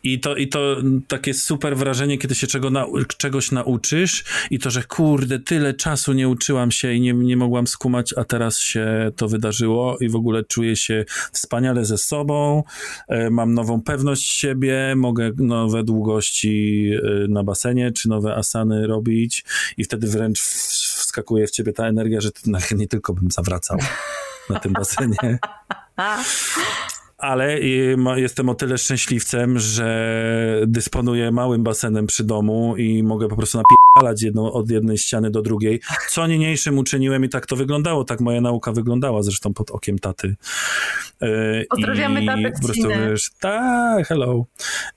[0.03, 0.77] I to, I to
[1.09, 2.87] takie super wrażenie, kiedy się czego na,
[3.19, 7.67] czegoś nauczysz i to, że kurde, tyle czasu nie uczyłam się i nie, nie mogłam
[7.67, 12.65] skumać, a teraz się to wydarzyło i w ogóle czuję się wspaniale ze sobą,
[13.09, 16.91] e, mam nową pewność siebie, mogę nowe długości
[17.25, 19.45] e, na basenie, czy nowe asany robić
[19.77, 22.31] i wtedy wręcz wskakuje w ciebie ta energia, że
[22.77, 23.79] nie tylko bym zawracał
[24.51, 25.39] na tym basenie.
[27.19, 27.61] ale
[28.17, 33.59] jestem o tyle szczęśliwcem, że dysponuję małym basenem przy domu i mogę po prostu
[33.99, 35.81] napierdalać jedną, od jednej ściany do drugiej.
[36.09, 40.37] Co niniejszym uczyniłem i tak to wyglądało, tak moja nauka wyglądała zresztą pod okiem taty.
[41.23, 44.45] E, Pozdrawiamy tatę po prostu wiesz, tak, hello.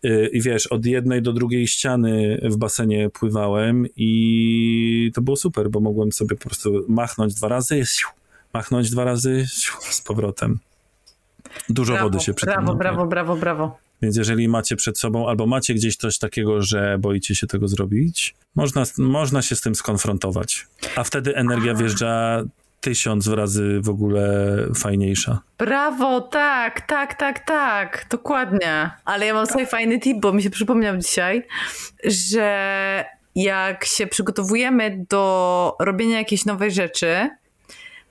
[0.03, 5.69] E, I wiesz, od jednej do drugiej ściany w basenie pływałem i to było super,
[5.69, 7.83] bo mogłem sobie po prostu machnąć dwa razy,
[8.53, 9.45] machnąć dwa razy
[9.89, 10.59] z powrotem.
[11.69, 13.77] Dużo brawo, wody się przy Brawo, brawo, brawo, brawo.
[14.01, 18.35] Więc jeżeli macie przed sobą, albo macie gdzieś coś takiego, że boicie się tego zrobić,
[18.55, 20.67] można, można się z tym skonfrontować.
[20.95, 22.43] A wtedy energia wjeżdża
[22.81, 25.39] tysiąc razy w ogóle fajniejsza.
[25.57, 28.89] Brawo, tak, tak, tak, tak, dokładnie.
[29.05, 31.47] Ale ja mam sobie fajny tip, bo mi się przypomniał dzisiaj,
[32.03, 37.29] że jak się przygotowujemy do robienia jakiejś nowej rzeczy,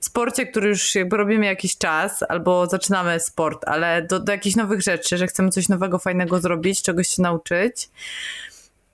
[0.00, 4.82] sporcie, który już jakby robimy jakiś czas, albo zaczynamy sport, ale do, do jakichś nowych
[4.82, 7.90] rzeczy, że chcemy coś nowego, fajnego zrobić, czegoś się nauczyć,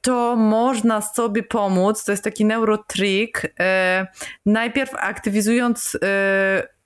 [0.07, 2.05] to można sobie pomóc.
[2.05, 3.43] To jest taki neurotrik.
[3.43, 4.07] Yy,
[4.47, 6.01] najpierw aktywizując yy,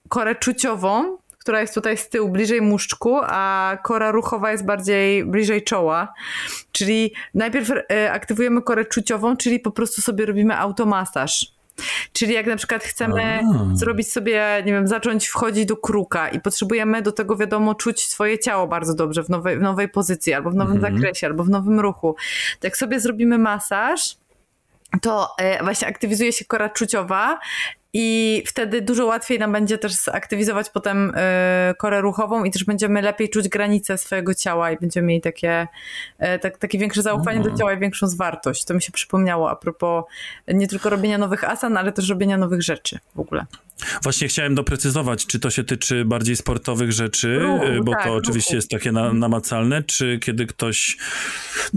[0.09, 5.65] korę czuciową, która jest tutaj z tyłu, bliżej muszczku, a kora ruchowa jest bardziej bliżej
[5.65, 6.15] czoła.
[6.73, 11.60] Czyli najpierw yy, aktywujemy korę czuciową, czyli po prostu sobie robimy automasaż
[12.13, 13.77] Czyli jak na przykład chcemy A.
[13.77, 18.39] zrobić sobie, nie wiem, zacząć wchodzić do kruka i potrzebujemy do tego, wiadomo, czuć swoje
[18.39, 20.95] ciało bardzo dobrze w nowej, w nowej pozycji, albo w nowym mhm.
[20.95, 22.17] zakresie, albo w nowym ruchu.
[22.61, 24.17] To jak sobie zrobimy masaż,
[25.03, 27.39] to e, właśnie aktywizuje się kora czuciowa
[27.93, 33.03] i wtedy dużo łatwiej nam będzie też zaktywizować potem y, korę ruchową i też będziemy
[33.03, 35.67] lepiej czuć granice swojego ciała i będziemy mieli takie,
[36.21, 38.65] y, tak, takie większe zaufanie do ciała i większą zwartość.
[38.65, 40.05] To mi się przypomniało a propos
[40.49, 43.47] nie tylko robienia nowych asan, ale też robienia nowych rzeczy w ogóle.
[44.03, 48.51] Właśnie chciałem doprecyzować, czy to się tyczy bardziej sportowych rzeczy, ruchu, bo tak, to oczywiście
[48.51, 48.57] ruchu.
[48.57, 50.97] jest takie na, namacalne, czy kiedy ktoś.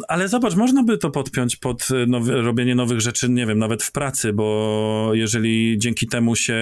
[0.07, 3.91] Ale zobacz, można by to podpiąć pod nowy, robienie nowych rzeczy, nie wiem, nawet w
[3.91, 6.55] pracy, bo jeżeli dzięki dzięki temu się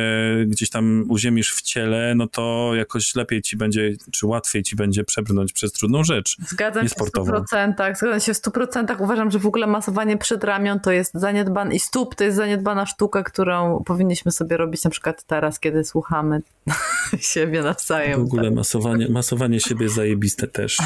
[0.48, 5.04] gdzieś tam uziemisz w ciele, no to jakoś lepiej ci będzie, czy łatwiej ci będzie
[5.04, 6.38] przebrnąć przez trudną rzecz.
[6.48, 7.96] Zgadzam się w 100%.
[7.96, 8.96] Zgadzam się w 100%.
[9.00, 13.24] Uważam, że w ogóle masowanie przedramion to jest zaniedbane i stóp to jest zaniedbana sztuka,
[13.24, 16.42] którą powinniśmy sobie robić na przykład teraz, kiedy słuchamy
[17.34, 18.20] siebie nawzajem.
[18.20, 20.78] W ogóle masowanie, masowanie siebie zajebiste też.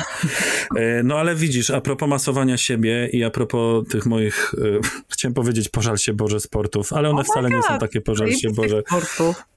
[0.76, 4.80] E, no ale widzisz, a propos masowania siebie i a propos tych moich, e,
[5.14, 8.45] chciałem powiedzieć pożal się Boże sportów, ale one oh wcale nie są takie pożal się
[8.50, 8.84] Boże.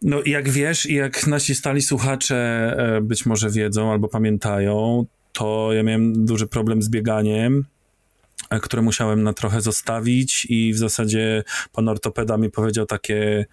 [0.02, 2.36] No jak wiesz i jak nasi stali słuchacze
[2.78, 7.64] e, być może wiedzą albo pamiętają, to ja miałem duży problem z bieganiem
[8.62, 13.46] które musiałem na trochę zostawić i w zasadzie pan ortopeda mi powiedział takie,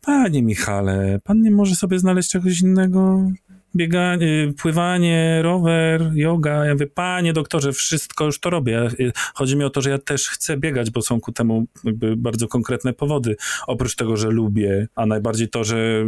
[0.00, 3.30] panie Michale, pan nie może sobie znaleźć czegoś innego?
[3.76, 6.66] Bieganie, pływanie, rower, yoga.
[6.66, 8.88] Ja mówię, panie doktorze, wszystko już to robię.
[9.34, 12.48] Chodzi mi o to, że ja też chcę biegać, bo są ku temu jakby bardzo
[12.48, 13.36] konkretne powody.
[13.66, 16.04] Oprócz tego, że lubię, a najbardziej to, że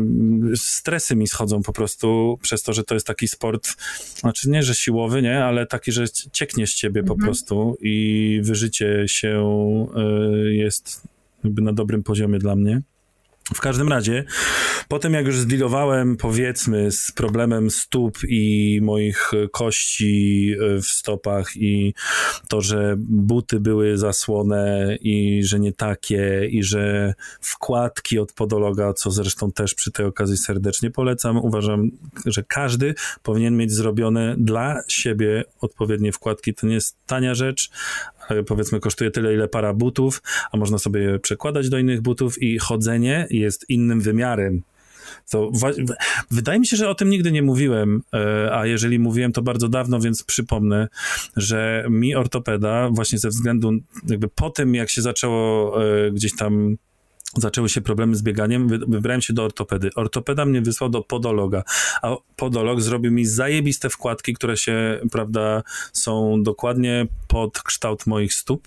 [0.57, 3.69] stresy mi schodzą po prostu przez to, że to jest taki sport,
[4.17, 7.19] znaczy nie, że siłowy, nie, ale taki, że cieknie z ciebie mhm.
[7.19, 9.45] po prostu i wyżycie się
[10.47, 11.09] y, jest
[11.45, 12.83] jakby na dobrym poziomie dla mnie.
[13.53, 14.25] W każdym razie,
[14.89, 21.95] potem jak już zdilowałem, powiedzmy, z problemem stóp i moich kości e, w stopach i
[22.49, 29.11] to, że buty były zasłone i że nie takie i że wkładki od podologa, co
[29.11, 31.91] zresztą też przy tej okazji serdecznie polecam, uważam,
[32.27, 36.55] że każdy powinien mieć zrobione dla siebie odpowiednie wkładki.
[36.55, 37.71] To nie jest tania rzecz,
[38.47, 42.59] powiedzmy kosztuje tyle, ile para butów, a można sobie je przekładać do innych butów i
[42.59, 44.63] chodzenie jest innym wymiarem.
[45.31, 45.51] To
[46.31, 49.69] wydaje mi się, że o tym nigdy nie mówiłem, e, a jeżeli mówiłem, to bardzo
[49.69, 50.89] dawno, więc przypomnę,
[51.37, 53.73] że mi ortopeda, właśnie ze względu,
[54.09, 56.77] jakby po tym, jak się zaczęło e, gdzieś tam
[57.37, 59.91] zaczęły się problemy z bieganiem, wybrałem się do ortopedy.
[59.95, 61.63] Ortopeda mnie wysłał do podologa,
[62.03, 68.67] a podolog zrobił mi zajebiste wkładki, które się, prawda, są dokładnie pod kształt moich stóp.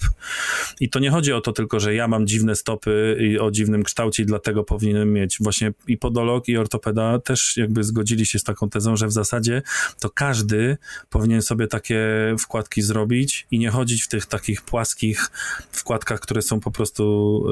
[0.80, 3.84] I to nie chodzi o to tylko, że ja mam dziwne stopy i o dziwnym
[3.84, 5.38] kształcie i dlatego powinienem mieć.
[5.40, 9.62] Właśnie i podolog i ortopeda też jakby zgodzili się z taką tezą, że w zasadzie
[10.00, 10.78] to każdy
[11.10, 12.00] powinien sobie takie
[12.40, 15.30] wkładki zrobić i nie chodzić w tych takich płaskich
[15.72, 17.44] wkładkach, które są po prostu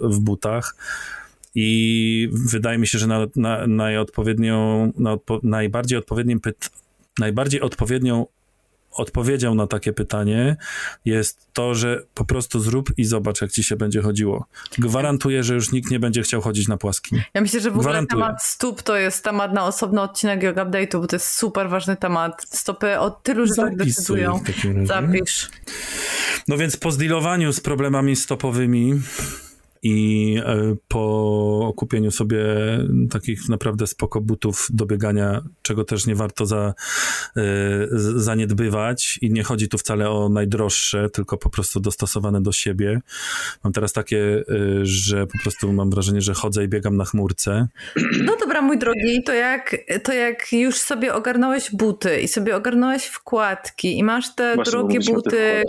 [0.00, 0.43] yy, w butach
[1.54, 6.70] I wydaje mi się, że na, na, najodpowiednią, na odpo, najbardziej odpowiednim pyt,
[7.18, 8.26] najbardziej odpowiednią
[8.94, 10.56] odpowiedzią na takie pytanie
[11.04, 14.46] jest to, że po prostu zrób i zobacz, jak ci się będzie chodziło.
[14.78, 17.22] Gwarantuję, że już nikt nie będzie chciał chodzić na płaskim.
[17.34, 18.22] Ja myślę, że w ogóle Gwarantuję.
[18.22, 21.96] temat stóp to jest temat na osobny odcinek Yoga Update'u, bo to jest super ważny
[21.96, 22.46] temat.
[22.50, 24.40] Stopy od tylu rzeczach decydują.
[24.84, 25.50] Zapisz.
[26.48, 28.94] No więc po zdilowaniu z problemami stopowymi
[29.84, 32.44] i e, po kupieniu sobie
[33.10, 36.74] takich naprawdę spoko butów do biegania, czego też nie warto za,
[37.36, 37.42] e,
[38.16, 43.00] zaniedbywać i nie chodzi tu wcale o najdroższe, tylko po prostu dostosowane do siebie.
[43.64, 44.42] Mam teraz takie, e,
[44.82, 47.68] że po prostu mam wrażenie, że chodzę i biegam na chmurce.
[48.24, 53.04] No dobra, mój drogi, to jak, to jak już sobie ogarnąłeś buty i sobie ogarnąłeś
[53.04, 55.62] wkładki i masz te Właśnie drogie buty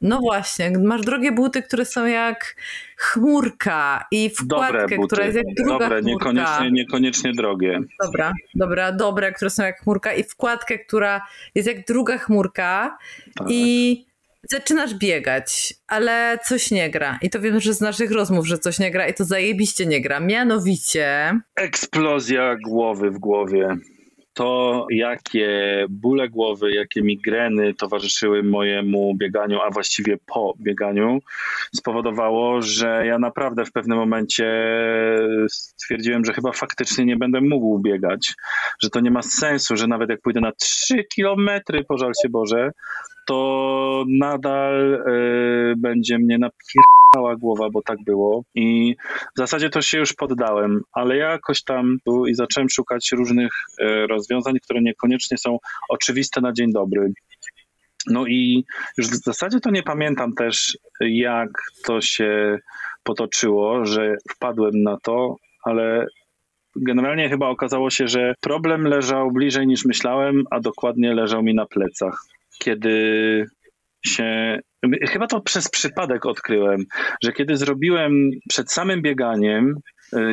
[0.00, 2.56] no właśnie, masz drogie buty, które są jak
[2.96, 6.32] chmurka i wkładkę, która jest jak druga Dobre, chmurka.
[6.32, 7.80] Niekoniecznie, niekoniecznie drogie.
[8.04, 12.98] Dobra, dobra, dobre, które są jak chmurka i wkładkę, która jest jak druga chmurka
[13.34, 13.46] tak.
[13.50, 14.04] i
[14.50, 17.18] zaczynasz biegać, ale coś nie gra.
[17.22, 20.00] I to wiem, że z naszych rozmów, że coś nie gra i to zajebiście nie
[20.00, 20.20] gra.
[20.20, 21.34] Mianowicie...
[21.56, 23.76] Eksplozja głowy w głowie
[24.38, 31.18] to, jakie bóle głowy, jakie migreny towarzyszyły mojemu bieganiu, a właściwie po bieganiu,
[31.74, 34.46] spowodowało, że ja naprawdę w pewnym momencie
[35.50, 38.34] stwierdziłem, że chyba faktycznie nie będę mógł biegać,
[38.82, 42.70] że to nie ma sensu, że nawet jak pójdę na 3 kilometry, pożal się Boże,
[43.28, 48.42] to nadal y, będzie mnie napierdała głowa, bo tak było.
[48.54, 48.96] I
[49.36, 53.52] w zasadzie to się już poddałem, ale ja jakoś tam tu i zacząłem szukać różnych
[53.80, 57.12] y, rozwiązań, które niekoniecznie są oczywiste na dzień dobry.
[58.06, 58.64] No i
[58.98, 61.50] już w zasadzie to nie pamiętam też, jak
[61.84, 62.58] to się
[63.04, 66.06] potoczyło, że wpadłem na to, ale
[66.76, 71.66] generalnie chyba okazało się, że problem leżał bliżej niż myślałem, a dokładnie leżał mi na
[71.66, 73.44] plecach kiedy
[74.06, 74.58] się.
[75.08, 76.84] Chyba to przez przypadek odkryłem,
[77.24, 79.74] że kiedy zrobiłem przed samym bieganiem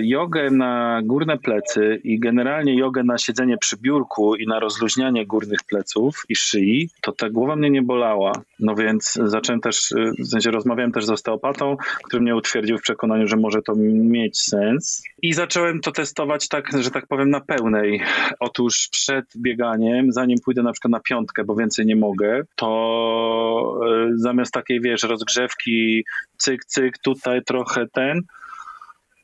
[0.01, 5.59] jogę na górne plecy i generalnie jogę na siedzenie przy biurku i na rozluźnianie górnych
[5.69, 8.31] pleców i szyi, to ta głowa mnie nie bolała.
[8.59, 13.27] No więc zacząłem też, w sensie rozmawiałem też z osteopatą, który mnie utwierdził w przekonaniu,
[13.27, 15.03] że może to mieć sens.
[15.21, 18.01] I zacząłem to testować tak, że tak powiem, na pełnej.
[18.39, 24.11] Otóż przed bieganiem, zanim pójdę na przykład na piątkę, bo więcej nie mogę, to e,
[24.15, 26.03] zamiast takiej, wiesz, rozgrzewki,
[26.37, 28.21] cyk, cyk, tutaj trochę ten,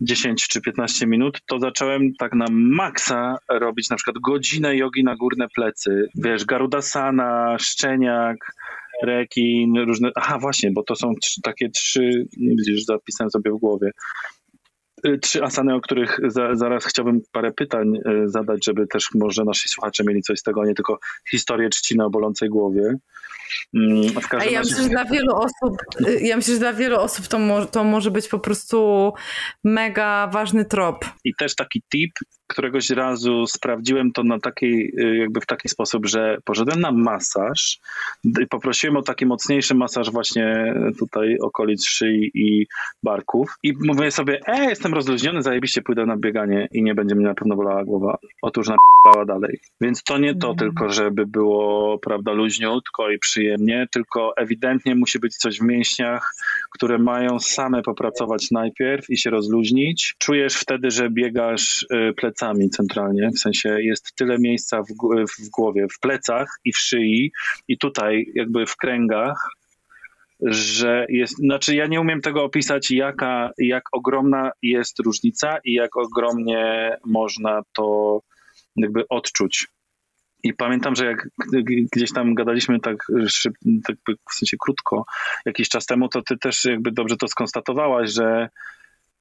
[0.02, 5.16] 10 czy 15 minut, to zacząłem tak na maksa robić na przykład godzinę jogi na
[5.16, 6.08] górne plecy.
[6.16, 8.38] Wiesz, garudasana, szczeniak,
[9.04, 10.10] rekin, różne...
[10.16, 13.92] Aha, właśnie, bo to są takie trzy, widzisz, zapisałem sobie w głowie.
[15.08, 19.44] Y, trzy asany, o których za, zaraz chciałbym parę pytań y, zadać, żeby też może
[19.44, 21.00] nasi słuchacze mieli coś z tego, a nie tylko
[21.32, 22.96] historię trzciny o bolącej głowie.
[23.74, 25.78] Mm, a ja myślę, że dla wielu osób,
[26.08, 29.12] y, ja myślę, że dla wielu osób to, mo to może być po prostu
[29.64, 31.06] mega ważny trop.
[31.24, 32.12] I też taki tip,
[32.52, 37.80] któregoś razu sprawdziłem to na takiej, y, jakby w taki sposób, że poszedłem na masaż
[38.42, 42.68] i poprosiłem o taki mocniejszy masaż właśnie tutaj okolic szyi i
[43.04, 47.26] barków i mówię sobie, e, jestem rozluźniony, zajebiście pójdę na bieganie i nie będzie mnie
[47.26, 48.18] na pewno bolała głowa.
[48.42, 48.76] Otóż na
[49.28, 49.60] dalej.
[49.82, 50.58] Więc to nie to mm.
[50.58, 56.34] tylko, żeby było, prawda, luźniutko i przyjemnie, tylko ewidentnie musi być coś w mięśniach,
[56.72, 60.16] które mają same popracować najpierw i się rozluźnić.
[60.18, 64.88] Czujesz wtedy, że biegasz y, plecami plecami centralnie, w sensie jest tyle miejsca w,
[65.46, 67.32] w głowie, w plecach i w szyi
[67.68, 69.50] i tutaj jakby w kręgach,
[70.42, 75.98] że jest, znaczy ja nie umiem tego opisać, jaka, jak ogromna jest różnica i jak
[75.98, 78.20] ogromnie można to
[78.76, 79.68] jakby odczuć.
[80.44, 81.28] I pamiętam, że jak
[81.96, 82.96] gdzieś tam gadaliśmy tak,
[83.28, 83.54] szyb,
[83.88, 83.96] tak
[84.32, 85.06] w sensie krótko
[85.46, 88.50] jakiś czas temu, to ty też jakby dobrze to skonstatowałaś, że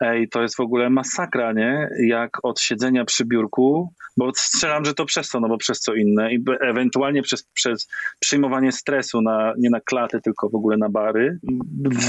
[0.00, 1.88] ej, to jest w ogóle masakra, nie?
[2.06, 5.94] Jak od siedzenia przy biurku, bo strzelam, że to przez to, no bo przez co
[5.94, 7.88] inne i ewentualnie przez, przez
[8.20, 11.38] przyjmowanie stresu na, nie na klaty, tylko w ogóle na bary.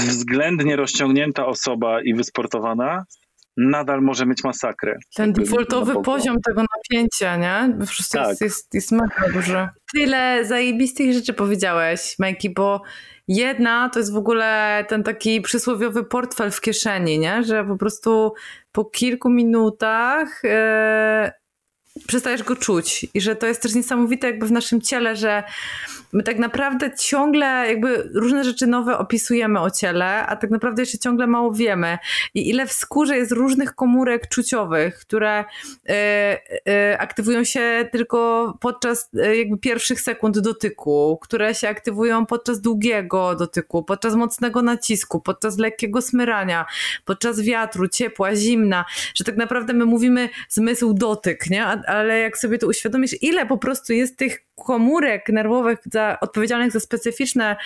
[0.08, 3.04] Względnie rozciągnięta osoba i wysportowana
[3.56, 4.98] nadal może mieć masakrę.
[5.14, 7.72] Ten defaultowy poziom tego napięcia, nie?
[7.72, 8.28] Po prostu tak.
[8.28, 9.68] jest, jest, jest mega duży.
[9.94, 12.82] Tyle zajebistych rzeczy powiedziałeś, Majki, bo
[13.28, 17.44] Jedna to jest w ogóle ten taki przysłowiowy portfel w kieszeni, nie?
[17.44, 18.32] że po prostu
[18.72, 21.30] po kilku minutach yy,
[22.06, 25.42] przestajesz go czuć i że to jest też niesamowite jakby w naszym ciele, że
[26.12, 30.98] my tak naprawdę ciągle jakby różne rzeczy nowe opisujemy o ciele, a tak naprawdę jeszcze
[30.98, 31.98] ciągle mało wiemy.
[32.34, 35.92] I ile w skórze jest różnych komórek czuciowych, które y,
[36.72, 43.34] y, aktywują się tylko podczas y, jakby pierwszych sekund dotyku, które się aktywują podczas długiego
[43.34, 46.66] dotyku, podczas mocnego nacisku, podczas lekkiego smyrania,
[47.04, 48.84] podczas wiatru, ciepła, zimna,
[49.14, 51.81] że tak naprawdę my mówimy zmysł dotyk, nie?
[51.86, 56.80] Ale jak sobie to uświadomisz, ile po prostu jest tych komórek nerwowych za, odpowiedzialnych za
[56.80, 57.56] specyficzne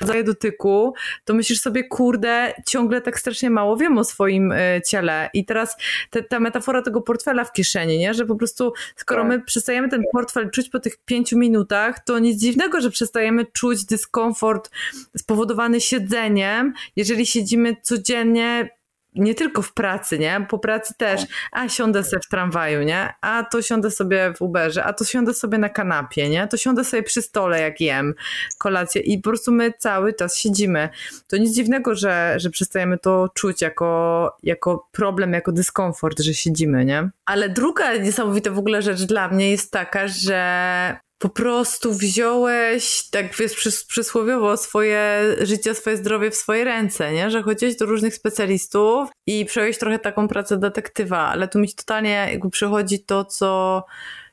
[0.00, 0.94] rodzaje dotyku,
[1.24, 5.30] to myślisz sobie, kurde, ciągle tak strasznie mało wiem o swoim y, ciele.
[5.34, 5.76] I teraz
[6.10, 8.14] te, ta metafora tego portfela w kieszeni, nie?
[8.14, 9.28] że po prostu skoro tak.
[9.28, 13.84] my przestajemy ten portfel czuć po tych pięciu minutach, to nic dziwnego, że przestajemy czuć
[13.84, 14.70] dyskomfort
[15.16, 18.68] spowodowany siedzeniem, jeżeli siedzimy codziennie
[19.14, 20.46] nie tylko w pracy, nie?
[20.48, 21.22] Po pracy też.
[21.52, 23.14] A siądę sobie w tramwaju, nie?
[23.20, 26.48] A to siądę sobie w Uberze, a to siądę sobie na kanapie, nie?
[26.48, 28.14] To siądę sobie przy stole, jak jem
[28.58, 30.88] kolację i po prostu my cały czas siedzimy.
[31.26, 36.84] To nic dziwnego, że, że przestajemy to czuć jako, jako problem, jako dyskomfort, że siedzimy,
[36.84, 37.10] nie?
[37.26, 43.34] Ale druga niesamowita w ogóle rzecz dla mnie jest taka, że po prostu wziąłeś, tak
[43.36, 47.30] wiesz, przys przysłowiowo swoje życie, swoje zdrowie w swoje ręce, nie?
[47.30, 52.28] Że chodziłeś do różnych specjalistów i przejąłeś trochę taką pracę detektywa, ale tu mi totalnie
[52.30, 53.84] jakby przychodzi to, co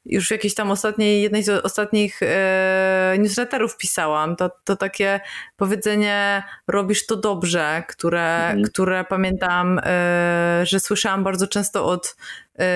[0.06, 5.20] już w jakiejś tam ostatniej, jednej z ostatnich e, newsletterów pisałam, to, to takie
[5.62, 8.64] powiedzenie robisz to dobrze, które, mhm.
[8.64, 12.16] które pamiętam, e, że słyszałam bardzo często od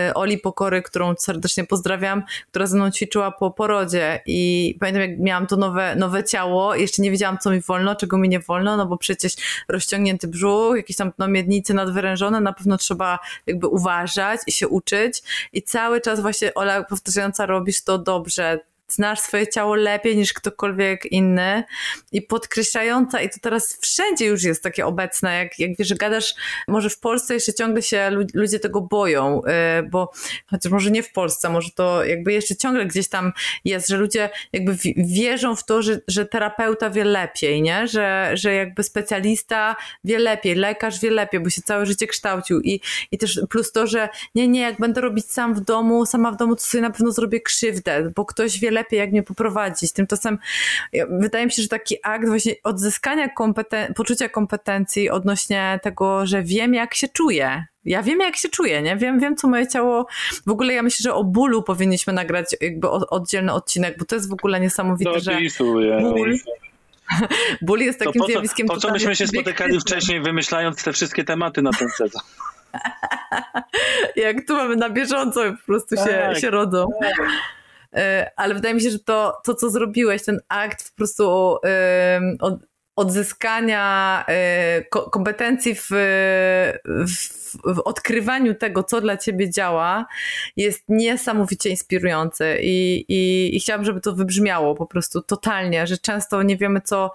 [0.10, 4.22] Y, Oli Pokory, którą serdecznie pozdrawiam, która ze mną ćwiczyła po porodzie.
[4.26, 8.18] I pamiętam jak miałam to nowe, nowe ciało, jeszcze nie wiedziałam co mi wolno, czego
[8.18, 9.34] mi nie wolno, no bo przecież
[9.68, 15.24] rozciągnięty brzuch, jakieś tam no, miednice nadwyrężone, na pewno trzeba jakby uważać i się uczyć.
[15.54, 21.06] I cały czas właśnie Ola powtarzająca robisz to dobrze, znasz swoje ciało lepiej niż ktokolwiek
[21.06, 21.64] inny
[22.12, 26.36] i podkreślająca, i to teraz wszędzie już jest takie obecne, jak, jak wiesz, gadasz,
[26.68, 29.42] może w Polsce jeszcze ciągle się ludzie tego boją,
[29.80, 30.12] y, bo
[30.46, 33.32] chociaż może nie w Polsce, może to jakby jeszcze ciągle gdzieś tam
[33.66, 37.88] jest, że ludzie jakby wierzą w to, że, że terapeuta wie lepiej, nie?
[37.88, 42.82] Że, że jakby specjalista wie lepiej, lekarz wie lepiej, bo się całe życie kształcił i,
[43.12, 46.38] i też plus to, że nie, nie, jak będę robić sam w domu, sama w
[46.38, 49.94] domu, to sobie na pewno zrobię krzywdę, bo ktoś wie lepiej, jak mnie poprowadzić.
[49.94, 50.38] Tymczasem
[51.10, 56.74] wydaje mi się, że taki akt właśnie odzyskania kompeten poczucia kompetencji odnośnie tego, że wiem,
[56.74, 58.98] jak się czuję, ja wiem, jak się czuję, nie?
[58.98, 60.08] Wiem, wiem, co moje ciało.
[60.46, 64.30] W ogóle ja myślę, że o bólu powinniśmy nagrać jakby oddzielny odcinek, bo to jest
[64.30, 65.38] w ogóle niesamowite, no, że
[66.02, 66.36] ból,
[67.62, 68.68] ból jest takim po co, zjawiskiem.
[68.68, 72.22] Po co myśmy się spotykali wcześniej, wymyślając te wszystkie tematy na ten sezon?
[74.16, 76.40] jak tu mamy na bieżąco, po prostu się, tak.
[76.40, 76.88] się rodzą.
[77.04, 77.14] E,
[78.36, 81.58] ale wydaje mi się, że to, to co zrobiłeś, ten akt po prostu
[82.40, 82.60] od,
[82.96, 85.88] odzyskania e, kompetencji w,
[86.86, 90.06] w, w, odkrywaniu tego, co dla ciebie działa,
[90.56, 96.44] jest niesamowicie inspirujący I, i, i chciałabym, żeby to wybrzmiało po prostu totalnie, że często
[96.44, 97.12] nie wiemy, co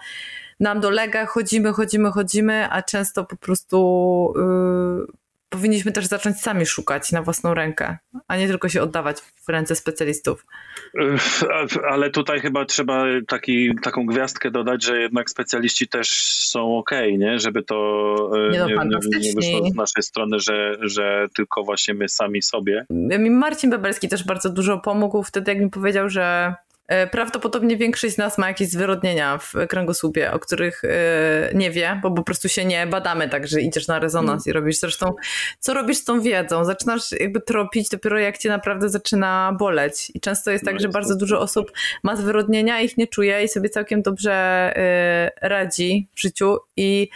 [0.60, 5.19] nam dolega, chodzimy, chodzimy, chodzimy, a często po prostu yy,
[5.50, 7.98] powinniśmy też zacząć sami szukać na własną rękę,
[8.28, 10.46] a nie tylko się oddawać w ręce specjalistów.
[11.90, 16.10] Ale tutaj chyba trzeba taki, taką gwiazdkę dodać, że jednak specjaliści też
[16.46, 17.38] są ok, nie?
[17.38, 17.76] Żeby to
[18.52, 22.86] nie, no, nie, nie, wyszło z naszej strony, że, że tylko właśnie my sami sobie.
[23.30, 26.69] Marcin Bebelski też bardzo dużo pomógł wtedy, jak mi powiedział, że E,
[27.10, 32.10] prawdopodobnie większość z nas ma jakieś zwyrodnienia w kręgosłupie, o których e, nie wie, bo
[32.10, 34.78] po prostu się nie badamy tak, że idziesz na rezonans i robisz.
[34.78, 35.14] Zresztą,
[35.58, 36.64] co robisz z tą wiedzą?
[36.64, 40.12] Zaczynasz jakby tropić dopiero jak cię naprawdę zaczyna boleć.
[40.14, 41.72] I często jest tak, no że bardzo dużo osób
[42.02, 46.56] ma zwyrodnienia, ich nie czuje i sobie całkiem dobrze e, radzi w życiu.
[46.76, 47.08] I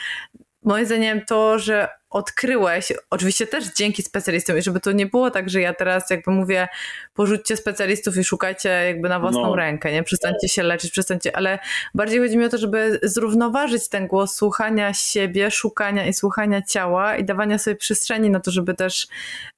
[0.63, 5.51] moim zdaniem to, że odkryłeś, oczywiście też dzięki specjalistom i żeby to nie było tak,
[5.51, 6.69] że ja teraz jakby mówię,
[7.15, 9.57] porzućcie specjalistów i szukajcie jakby na własną no.
[9.57, 10.03] rękę, nie?
[10.03, 11.59] Przestańcie się leczyć, przestańcie, ale
[11.95, 17.17] bardziej chodzi mi o to, żeby zrównoważyć ten głos słuchania siebie, szukania i słuchania ciała
[17.17, 19.09] i dawania sobie przestrzeni na to, żeby też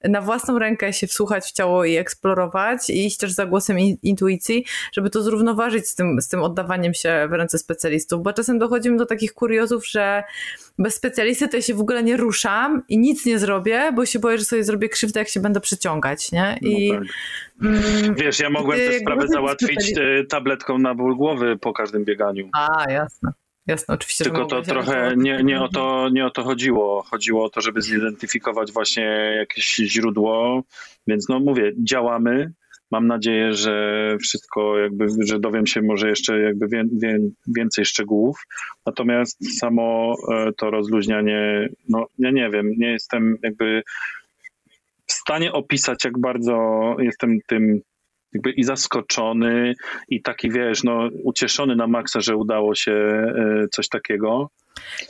[0.03, 4.65] na własną rękę się wsłuchać w ciało i eksplorować i iść też za głosem intuicji,
[4.93, 8.97] żeby to zrównoważyć z tym, z tym oddawaniem się w ręce specjalistów, bo czasem dochodzimy
[8.97, 10.23] do takich kuriozów, że
[10.77, 14.19] bez specjalisty to ja się w ogóle nie ruszam i nic nie zrobię, bo się
[14.19, 16.57] boję, że sobie zrobię krzywdę, jak się będę przeciągać, nie?
[16.61, 17.07] I, no tak.
[17.63, 22.49] mm, Wiesz, ja mogłem tę sprawę załatwić e, tabletką na ból głowy po każdym bieganiu.
[22.53, 23.31] A, jasne.
[23.67, 24.23] Jasne, oczywiście.
[24.23, 27.03] Tylko to trochę nie, nie, o to, nie o to chodziło.
[27.03, 30.63] Chodziło o to, żeby zidentyfikować właśnie jakieś źródło.
[31.07, 32.53] Więc no mówię, działamy,
[32.91, 38.37] mam nadzieję, że wszystko jakby, że dowiem się może jeszcze jakby wie, wie, więcej szczegółów.
[38.85, 43.83] Natomiast samo e, to rozluźnianie, no ja nie wiem, nie jestem jakby
[45.07, 47.81] w stanie opisać, jak bardzo jestem tym
[48.33, 49.73] jakby i zaskoczony,
[50.09, 54.49] i taki wiesz, no ucieszony na maksa, że udało się e, coś takiego.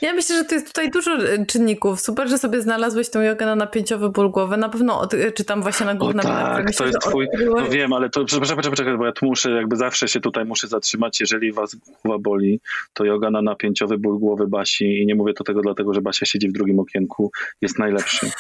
[0.01, 2.01] Ja myślę, że to jest tutaj dużo e, czynników.
[2.01, 4.57] Super, że sobie znalazłeś tą jogę na napięciowy ból głowy.
[4.57, 6.23] Na pewno od, e, czytam właśnie na głównym.
[6.25, 9.51] Tak, myślę, to jest twój, no wiem, ale to przepraszam, przepraszam, bo ja tu muszę,
[9.51, 11.19] jakby zawsze się tutaj muszę zatrzymać.
[11.19, 12.59] Jeżeli was głowa boli,
[12.93, 16.25] to yoga na napięciowy ból głowy Basi i nie mówię to tego dlatego, że Basia
[16.25, 18.31] siedzi w drugim okienku, jest najlepszy.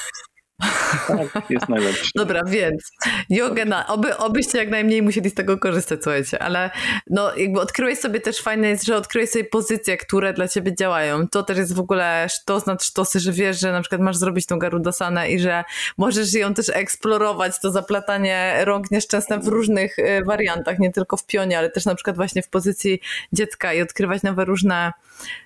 [1.33, 2.11] Tak, jest najlepszy.
[2.15, 2.91] Dobra, więc
[3.29, 6.69] jogę na, oby, obyście jak najmniej musieli z tego korzystać, słuchajcie, ale
[7.09, 11.27] no jakby odkryłeś sobie też fajne jest, że odkryłeś sobie pozycje, które dla ciebie działają.
[11.27, 14.45] To też jest w ogóle sztos nad sztosy, że wiesz, że na przykład masz zrobić
[14.45, 15.63] tą garudasanę i że
[15.97, 21.25] możesz ją też eksplorować, to zaplatanie rąk nieszczęsne w różnych y, wariantach, nie tylko w
[21.25, 23.01] pionie, ale też na przykład właśnie w pozycji
[23.33, 24.93] dziecka i odkrywać nowe różne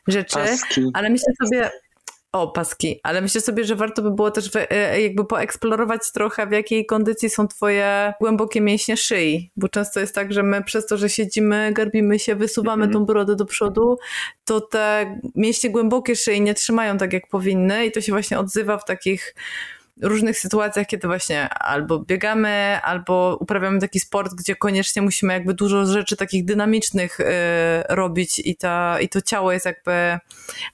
[0.08, 0.36] rzeczy.
[0.36, 0.92] Paski.
[0.94, 1.72] Ale myślę sobie,
[2.32, 6.52] o, paski, ale myślę sobie, że warto by było też e, jakby poeksplorować trochę, w
[6.52, 10.98] jakiej kondycji są twoje głębokie mięśnie szyi, bo często jest tak, że my przez to,
[10.98, 12.94] że siedzimy, garbimy się, wysuwamy mm -hmm.
[12.94, 13.98] tą brodę do przodu,
[14.44, 18.78] to te mięśnie głębokie szyi nie trzymają tak, jak powinny i to się właśnie odzywa
[18.78, 19.36] w takich
[20.02, 25.86] różnych sytuacjach, kiedy właśnie albo biegamy, albo uprawiamy taki sport, gdzie koniecznie musimy jakby dużo
[25.86, 27.26] rzeczy takich dynamicznych y,
[27.90, 30.20] robić i, ta, i to ciało jest jakby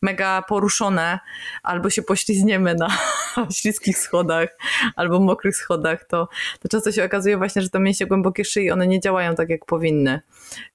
[0.02, 1.20] mega poruszone,
[1.64, 2.88] albo się poślizniemy na
[3.58, 4.50] śliskich schodach,
[4.96, 6.28] albo mokrych schodach, to,
[6.60, 9.66] to często się okazuje właśnie, że te mięśnie głębokie szyi, one nie działają tak, jak
[9.66, 10.22] powinny.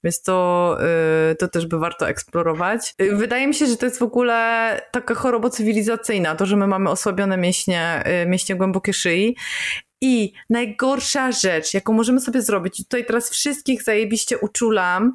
[0.03, 0.77] Więc to,
[1.31, 2.95] y, to też by warto eksplorować.
[3.01, 6.67] Y, wydaje mi się, że to jest w ogóle taka choroba cywilizacyjna, to, że my
[6.67, 9.35] mamy osłabione mięśnie, y, mięśnie głębokie szyi.
[10.01, 15.13] I najgorsza rzecz, jaką możemy sobie zrobić, tutaj teraz wszystkich zajebiście uczulam,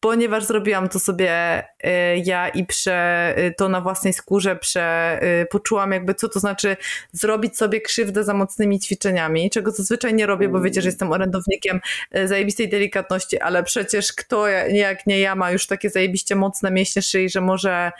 [0.00, 5.46] ponieważ zrobiłam to sobie y, ja i prze, y, to na własnej skórze prze, y,
[5.46, 6.76] poczułam jakby co to znaczy
[7.12, 11.80] zrobić sobie krzywdę za mocnymi ćwiczeniami, czego zazwyczaj nie robię, bo wiecie, że jestem orędownikiem
[12.24, 17.30] zajebistej delikatności, ale przecież kto jak nie ja ma już takie zajebiście mocne mięśnie szyi,
[17.30, 17.92] że może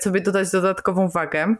[0.00, 1.54] sobie dodać dodatkową wagę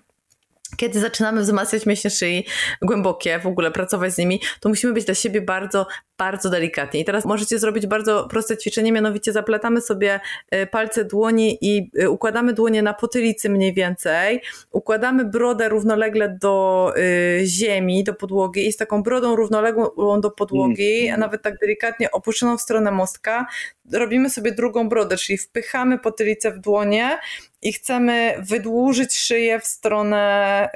[0.76, 2.46] kiedy zaczynamy wzmacniać mięśnie szyi
[2.82, 5.86] głębokie, w ogóle pracować z nimi, to musimy być dla siebie bardzo,
[6.18, 7.00] bardzo delikatni.
[7.00, 12.10] I teraz możecie zrobić bardzo proste ćwiczenie, mianowicie zaplatamy sobie e, palce dłoni i e,
[12.10, 18.72] układamy dłonie na potylicy mniej więcej, układamy brodę równolegle do y, ziemi, do podłogi i
[18.72, 21.14] z taką brodą równoległą do podłogi, mm.
[21.14, 23.46] a nawet tak delikatnie opuszczoną w stronę mostka,
[23.92, 27.18] robimy sobie drugą brodę, czyli wpychamy potylicę w dłonie
[27.62, 30.68] i chcemy wydłużyć szyję w stronę,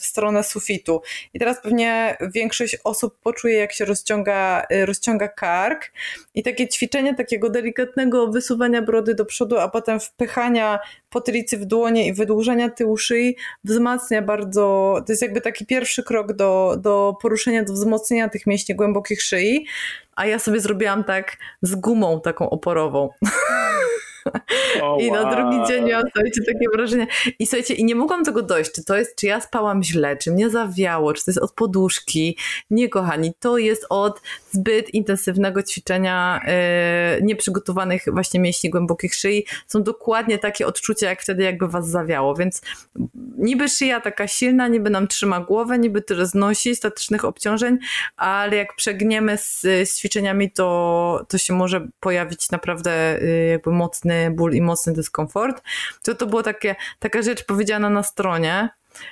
[0.00, 1.02] w stronę sufitu.
[1.34, 5.92] I teraz pewnie większość osób poczuje, jak się rozciąga Y, rozciąga kark
[6.34, 10.78] i takie ćwiczenie takiego delikatnego wysuwania brody do przodu, a potem wpychania
[11.10, 16.32] potylicy w dłonie i wydłużenia tyłu szyi wzmacnia bardzo, to jest jakby taki pierwszy krok
[16.32, 19.66] do, do poruszenia, do wzmocnienia tych mięśni głębokich szyi,
[20.16, 23.08] a ja sobie zrobiłam tak z gumą taką oporową.
[24.82, 27.06] Oh, I na drugi dzień miałam, słuchajcie, takie wrażenie.
[27.38, 30.30] I słuchajcie, i nie mogłam tego dojść, czy to jest, czy ja spałam źle, czy
[30.32, 32.38] mnie zawiało, czy to jest od poduszki.
[32.70, 34.20] Nie, kochani, to jest od
[34.50, 36.40] zbyt intensywnego ćwiczenia
[37.16, 39.46] yy, nieprzygotowanych właśnie mięśni głębokich szyi.
[39.66, 42.62] Są dokładnie takie odczucia, jak wtedy jakby was zawiało, więc
[43.38, 47.78] niby szyja taka silna, niby nam trzyma głowę, niby tyle znosi statycznych obciążeń,
[48.16, 54.15] ale jak przegniemy z, z ćwiczeniami, to, to się może pojawić naprawdę yy, jakby mocny
[54.30, 55.62] ból i mocny dyskomfort.
[56.02, 58.68] To to było takie, taka rzecz powiedziana na stronie.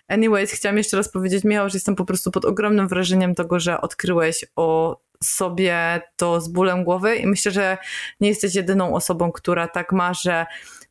[0.09, 3.81] Anyways, chciałam jeszcze raz powiedzieć, Michał, że jestem po prostu pod ogromnym wrażeniem tego, że
[3.81, 7.79] odkryłeś o sobie to z bólem głowy i myślę, że
[8.21, 10.47] nie jesteś jedyną osobą, która tak ma, że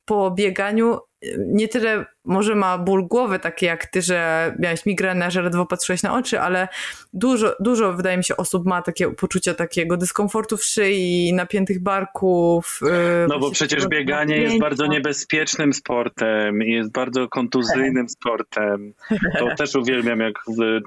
[0.06, 1.00] po bieganiu
[1.38, 6.04] nie tyle może ma ból głowy taki jak ty, że miałeś migrenę, że ledwo patrzyłeś
[6.04, 6.68] na oczy, ale
[7.14, 12.80] dużo, dużo wydaje mi się osób ma takie poczucie takiego dyskomfortu w szyi, napiętych barków.
[12.84, 18.94] Y, no bo przecież bieganie jest bardzo niebezpiecznym sportem jest bardzo kontuzyjnym sportem.
[19.40, 20.34] To też uwielbiam, jak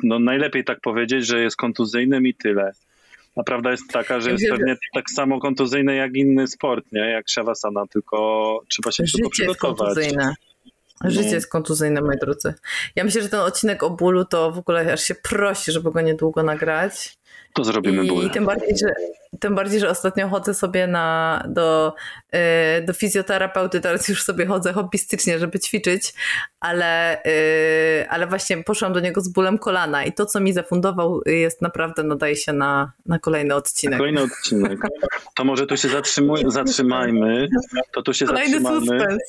[0.03, 2.73] no najlepiej tak powiedzieć, że jest kontuzyjnym i tyle.
[3.37, 7.01] A prawda jest taka, że jest pewnie tak samo kontuzyjne jak inny sport, nie?
[7.01, 9.97] Jak Shavasana, tylko trzeba się Życie tylko przygotować.
[9.97, 10.35] Jest kontuzyjne.
[11.05, 11.35] Życie no.
[11.35, 12.55] jest kontuzyjne, moi drodzy.
[12.97, 16.01] Ja myślę, że ten odcinek o bólu to w ogóle aż się prosi, żeby go
[16.01, 17.19] niedługo nagrać.
[17.57, 18.93] To zrobimy I tym bardziej, że,
[19.41, 21.95] tym bardziej, że ostatnio chodzę sobie na, do,
[22.33, 22.39] yy,
[22.85, 26.15] do fizjoterapeuty, teraz już sobie chodzę hobbystycznie, żeby ćwiczyć,
[26.61, 31.21] ale, yy, ale właśnie poszłam do niego z bólem kolana i to, co mi zafundował
[31.27, 33.99] jest naprawdę, nadaje się na, na kolejny odcinek.
[33.99, 34.79] Kolejny odcinek.
[35.35, 37.49] To może tu się zatrzymuj, zatrzymajmy,
[37.93, 39.23] to tu się Kolejny zatrzymamy suspens.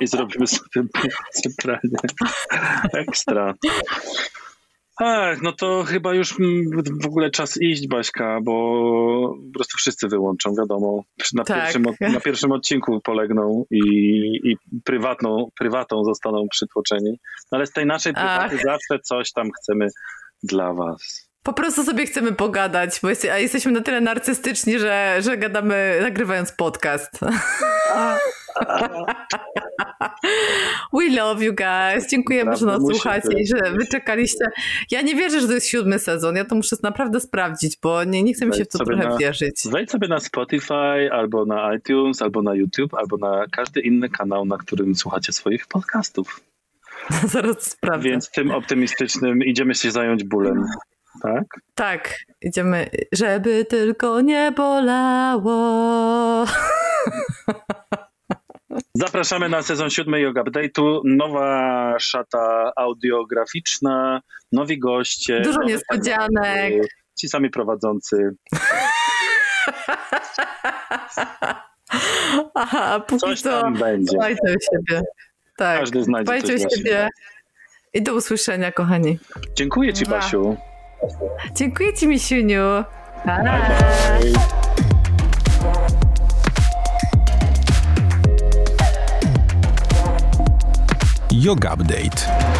[0.00, 0.88] i zrobimy sobie
[1.32, 1.98] centralnie.
[2.92, 3.54] Ekstra.
[5.00, 6.34] Ach, no to chyba już
[7.02, 8.52] w ogóle czas iść, Baśka, bo
[9.46, 11.02] po prostu wszyscy wyłączą, wiadomo.
[11.34, 11.62] Na, tak.
[11.62, 13.80] pierwszym, na pierwszym odcinku polegną i,
[14.44, 17.20] i prywatną, prywatą zostaną przytłoczeni.
[17.50, 19.88] Ale z tej naszej prywaty zawsze coś tam chcemy
[20.42, 21.26] dla was.
[21.42, 25.98] Po prostu sobie chcemy pogadać, bo jest, a jesteśmy na tyle narcystyczni, że, że gadamy
[26.02, 27.20] nagrywając podcast.
[30.92, 32.10] We love you guys.
[32.10, 34.44] Dziękujemy, że nas słuchacie i że wyczekaliście.
[34.90, 36.36] Ja nie wierzę, że to jest siódmy sezon.
[36.36, 39.16] Ja to muszę naprawdę sprawdzić, bo nie, nie chcę mi się w to trochę na,
[39.16, 39.62] wierzyć.
[39.70, 44.44] Wejdź sobie na Spotify, albo na iTunes, albo na YouTube, albo na każdy inny kanał,
[44.44, 46.40] na którym słuchacie swoich podcastów.
[47.32, 48.08] Zaraz sprawdzę.
[48.08, 50.64] Więc tym optymistycznym idziemy się zająć bólem.
[51.22, 51.44] Tak?
[51.74, 55.56] Tak, idziemy, żeby tylko nie bolało.
[58.98, 61.00] Zapraszamy na sezon siódmy Yoga Update'u.
[61.04, 64.20] Nowa szata audiograficzna,
[64.52, 65.40] nowi goście.
[65.40, 66.72] Dużo niespodzianek.
[67.14, 68.16] ci sami prowadzący.
[72.54, 74.16] Aha, póki Coś co tam będzie.
[74.16, 75.02] dbajcie o siebie.
[75.56, 77.08] Tak, Każdy znajdzie dbajcie o siebie.
[77.94, 79.18] I do usłyszenia, kochani.
[79.54, 80.56] Dziękuję Ci, Basiu.
[81.54, 82.84] Dziękuję Ci, Misiuniu.
[83.26, 83.42] Bye.
[83.42, 84.65] bye.
[91.46, 92.55] Yoga Update.